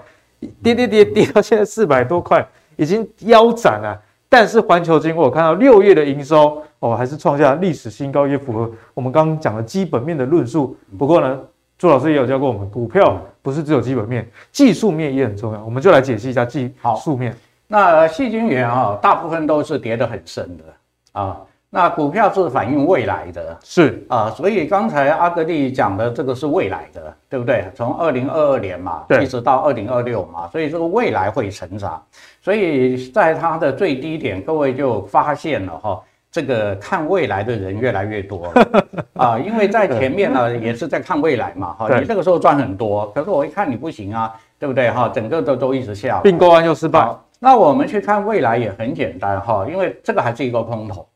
[0.61, 2.45] 跌跌跌跌到现在四百多块，
[2.75, 3.97] 已经腰斩了。
[4.27, 6.61] 但是环球晶，我看到六月的营收。
[6.79, 10.77] 哦，还是创下历史新高，也符合我们刚刚讲的基本面的论述。
[10.99, 11.39] 不过呢，
[11.85, 15.63] 朱老师也有教过我们，股票不是只有基本面，技术面也很重要。
[15.63, 16.73] 我们就来解析一下技
[17.03, 17.37] 术面。
[17.67, 20.63] 那细菌源啊，大部分都是跌得很深的
[21.11, 21.39] 啊。
[21.69, 27.69] 那股票是反映未来的，是啊，所以刚才阿格力讲的这个是未来的，对不对？
[27.75, 32.03] 从二零二二年嘛，一直到二零二六嘛，所以这个未来会成长。
[32.41, 36.01] 所以在它的最低点，各位就发现了哈，
[36.35, 44.91] 这个看未来的人越来越多了 啊，因为在前面呢也是在看未来嘛，哈，你这个时候赚很多，可是我一看你不行啊，对不对？
[44.91, 47.09] 哈，整个都都一直下，并购案又失败。
[47.39, 51.07] 那我们去看未来也很简单哈，因为这个还是一个空头。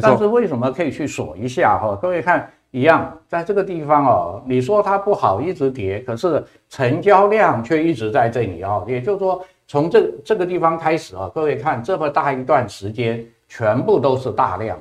[0.00, 1.98] 但是为什么可以去锁一下哈？
[2.00, 8.84] 各位看一样，在这个地方哦，你说它不好，一直跌，可是成交量却一直在这里哦。
[8.86, 14.78] 也就是说，从这这个地方开始啊，各位看这么大一段时间，全部都是大量，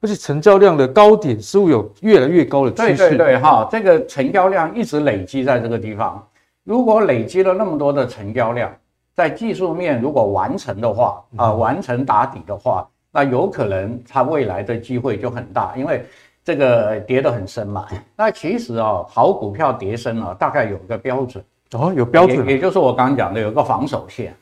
[0.00, 2.96] 而且成交量的高点似乎有越来越高的趋势。
[2.96, 6.26] 对对对哈，这个成交量一直累积在这个地方。
[6.64, 8.74] 如果累积了那么多的成交量，
[9.14, 12.86] 在技术面如果完成的话啊，完成打底的话。
[13.12, 16.04] 那有可能它未来的机会就很大，因为
[16.44, 17.86] 这个跌得很深嘛。
[18.14, 21.42] 那其实哦，好股票跌深了，大概有个标准
[21.72, 24.36] 哦，有标准，也，也就是我刚刚讲的有个防守线。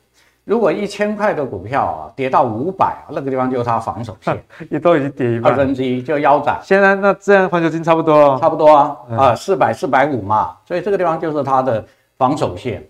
[0.44, 4.38] 如果一千块的股票啊跌到五百，那个地方就是它防守线，
[4.70, 6.58] 也都已经跌一半，二分之一就腰斩。
[6.62, 11.84] 现在那这样环球金差不多，差不多啊啊，四百四百五嘛，所以这个地方就是它的
[12.16, 12.86] 防守线。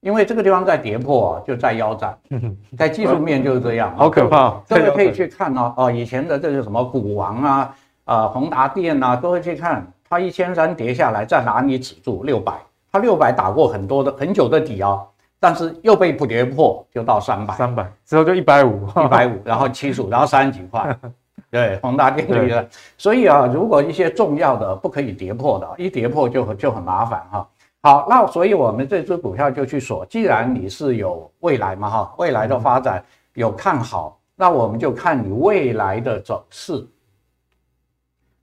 [0.00, 2.16] 因为这个地方在跌破啊，就在腰斩，
[2.78, 4.50] 在技术面就是这样，好可怕。
[4.68, 7.74] 各位可以去看哦，哦，以前的这个什么股王啊，
[8.04, 12.22] 啊，宏达电啊，各位去看，它一千三跌下来，在哪里止住？
[12.22, 12.52] 六百，
[12.92, 15.00] 它六百打过很多的很久的底啊，
[15.38, 20.96] 但是又被不跌破，就到三百，三百之后就一百五，一百五，然后七十五， 然后三十几块，
[21.50, 22.68] 对，宏达电力的。
[22.96, 27.48] 所以啊，如果一些重要的不可以跌破的，一跌破就就很麻烦哈。
[27.82, 30.04] 好，那所以我们这支股票就去锁。
[30.06, 36.84] 既然你是有未来嘛，哈，未来的发展有看好，那我们就看你未来的走势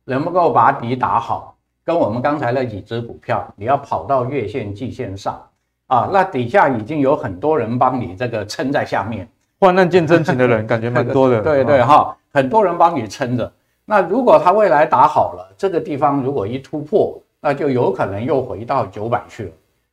[0.06, 1.58] 能不能够把底打好。
[1.84, 5.42] 跟我们刚才那几只股票，你要跑到月线、季线上
[5.94, 9.28] 啊，那底下已经有很多人帮你这个撑在下面，
[9.60, 11.40] 患难见真情的人感觉蛮多的。
[11.46, 13.52] 对对哈，很多人帮你撑着。
[13.86, 19.52] 那如果它未来打好了，这个地方如果一突破，那就有可能又回到九百去了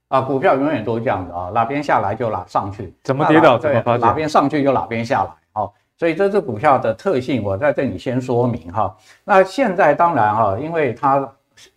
[0.08, 0.20] 啊！
[0.22, 5.30] 股票永远都是这样的啊，哪边下来就哪上去，怎么跌倒怎么发哪边上去就哪边下来。
[5.52, 8.96] 好，所以这只股票的特性，我在这里先说明哈。
[9.24, 11.28] 那现在当然哈，因为它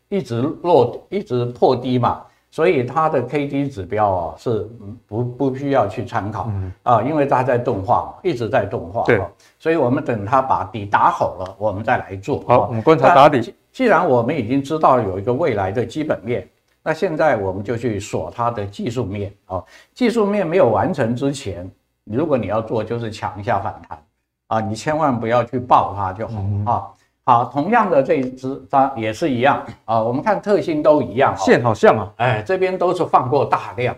[0.07, 2.21] 一直落，一直破低嘛，
[2.54, 4.70] 所以它的 K D 指标啊是
[5.08, 6.51] 不不需要去参考
[6.84, 9.01] 啊，因为它在钝化嘛，一直在动画。
[9.06, 9.20] 对，
[9.58, 12.43] 所以我们等它把底打好了，我们再来做。
[12.47, 13.56] 好，我们观察打底。
[13.72, 16.47] 既然我们已经知道有一个未来的基本面，
[16.84, 19.64] 那现在我们就去锁它的技术面啊。
[19.95, 21.68] 技术面没有完成之前，
[22.04, 23.97] 如果你要做，就是抢一下反弹
[24.49, 26.86] 啊，你千万不要去爆它就好啊。
[27.26, 29.63] 好，同样的这一只它也是一样。
[29.86, 30.01] 啊。
[30.01, 33.95] 我们看特性都一样，线好像啊，哎，这边都是放过大量。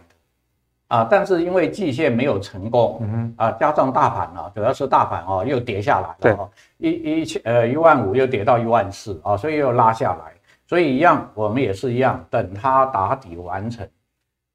[0.88, 6.38] 啊，但是因为季线没有成功，嗯啊，加上大盘呢，主要是大盘哦又跌下来了，对，
[6.78, 10.32] 一一千呃一万五又跌到一万四啊，所以又拉下来，
[10.68, 13.90] 所以一样，我们也是一样，等它打底完成，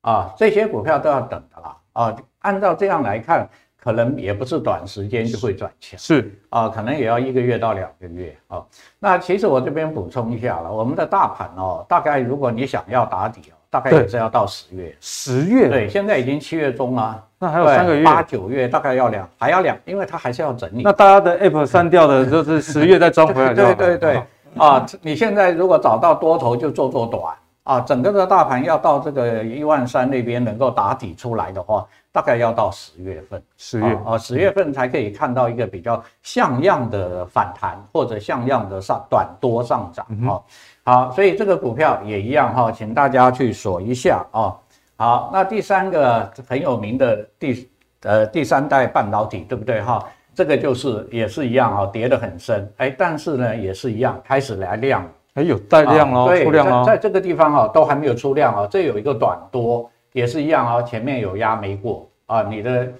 [0.02, 3.50] 啊，这些股票都要等的啦，啊，按照这样来看，
[3.82, 8.62] 可能也不是短时间就会转强，是啊，可能也要一个月到两个月啊。
[8.98, 13.54] 那其实我这边补充一下了，我们的大盘哦，大概如果你想要打底哦。
[13.72, 20.82] 大概也是要到十月，十月对，现在已经七月中了，那还有三个月，八九月大概要两，还要两，因为它还是要整理。
[20.82, 23.54] 那大家的 App 删掉的，就是 十月再装回来。
[23.54, 24.20] 对对对，
[24.56, 33.98] 啊，你现在如果找到多头就做做短啊，整个的大盘要到这个一万三那边能够打底出来的话，大概要到十月份，十月。
[34.04, 40.40] 啊，十月份才可以看到一个比较像样的反弹或者像样的上短多上涨啊。
[40.84, 44.56] 好，所以这个股票也一样哈，请大家去锁一下啊。
[44.96, 47.70] 好，那第三个很有名的第
[48.02, 50.04] 呃第三代半导体，对不对哈？
[50.32, 62.92] 这个就是也是一样啊，跌得很深，哎，但是呢也是一样，开始来量，哎有带量哦，对，出量哦，在这个地方啊都还没有出量啊，这有一个短多，也是一样啊，前面有压没过啊，你的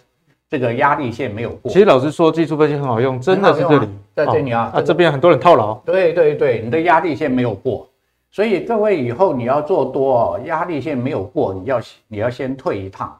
[0.48, 1.70] 这个压力线没有过。
[1.70, 3.88] 其实老实说，技术分析很好用，真的是这里。
[4.14, 5.74] 在这里啊，啊这边很多人套牢。
[5.84, 7.88] 对对对，你的压力线没有过，
[8.30, 13.18] 所以各位以后你要做多哦，压力线没有过，你要你要先退一趟，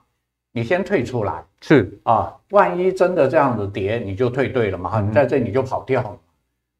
[0.52, 1.42] 你先退出来。
[1.60, 6.16] 是啊，万一真的这样子跌，你就退对了嘛，你在这里就跑掉了。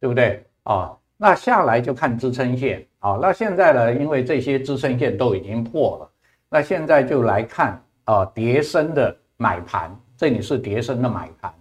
[0.02, 0.42] 对不对？
[0.62, 2.82] 啊，那下来就看支撑线。
[3.00, 6.09] 啊，那现在呢，因为这些支撑线都已经破了，
[6.52, 11.54] 那现在就来看啊，跌升的买盘，这里是跌升的买盘，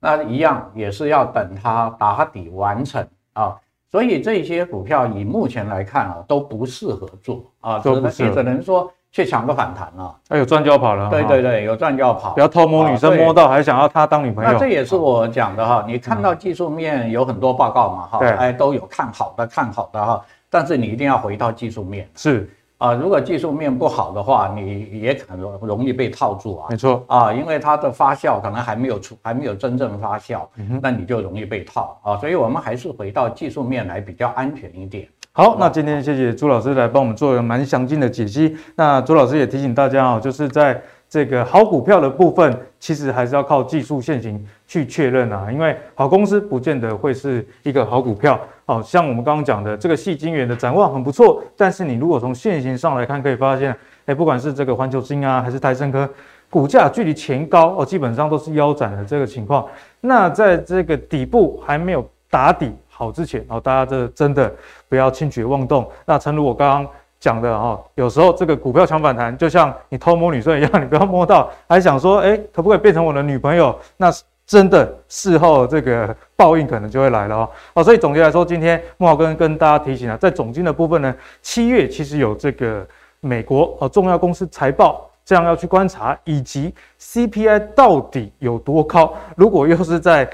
[0.00, 3.56] 那一样也是要等它打底完成啊。
[3.88, 10.16] 所以这些股票以目前来看啊，都不适合做啊，只能也只能说去抢个反弹了。
[10.30, 11.08] 哎，有赚就要跑了。
[11.08, 14.50] 对对对，有赚就要跑，不要偷摸女生摸到还想要她当女朋友。
[14.50, 20.20] 那这也是我讲的哈，你看到技术面有很多报告嘛哈，哎都有看好的看好的哈，
[20.50, 22.10] 但是你一定要回到技术面。
[22.16, 22.50] 是。
[22.82, 26.66] 啊，如果技术面不好的话，你也很容容易被套住啊。
[26.68, 30.40] 没错啊，因为它的发酵可能还没有出，还没有真正发酵，
[30.80, 32.16] 那你就容易被套啊。
[32.16, 35.06] 所以我们还是回到技术面来比较安全一点。
[35.30, 38.56] 好，那今天谢谢朱老师来帮我们做一个蛮详尽的解析。
[38.74, 40.82] 那朱老师也提醒大家哦，就是在。
[41.12, 44.42] 这个好股票的部分，其实还是要靠技术线型
[44.72, 48.40] 去确认啊，因为好公司不见得会是一个好股票。
[48.64, 56.08] 好像我们刚刚讲的这个矽晶圆的展望很不错，但是你如果从线型上来看，可以发现，哎，不管是这个环球晶啊，还是台胜科，
[56.48, 59.66] 股价距离前高哦，基本上都是腰斩的这个情况。
[60.00, 64.50] 那在这个底部还没有打底好之前，哦，大家这真的
[64.88, 65.86] 不要轻举妄动。
[66.06, 66.90] 那诚如我刚刚。
[67.22, 73.78] 讲的哈，有时候这个股票抢反弹，就像你偷摸女生一样，你不要摸到，还想说，哎，可不可以变成我的女朋友？
[73.96, 74.10] 那
[74.52, 77.50] 真的事后这个报应可能就会来了哦。
[77.72, 82.86] 哦，所以总结来说，今天慕驊哥跟大家提醒了，在总经的部分呢，七月其实有这个
[83.20, 89.14] 美国呃重要公司财报，这样要去观察，以及 CPI 到底有多高。
[89.36, 90.28] 如果又是在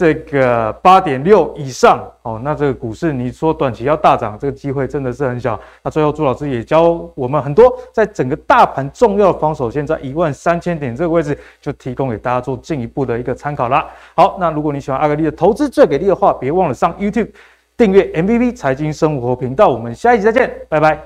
[0.00, 5.60] 这个八点六以上哦，那这个股市你说短期要大涨，这个机会真的是很小。
[5.82, 13.86] 那最后朱老师也教我们很多，在整个大盘重要的防守线在一万三千点这个位置，就提供给大家做进一步的一个参考啦。
[14.16, 17.28] 好，那如果你喜欢阿格力的投资最给力的话，别忘了上 YouTube
[17.76, 19.68] 订阅 MVP 财经生活频道。
[19.68, 20.98] 我们下一集再见，拜拜。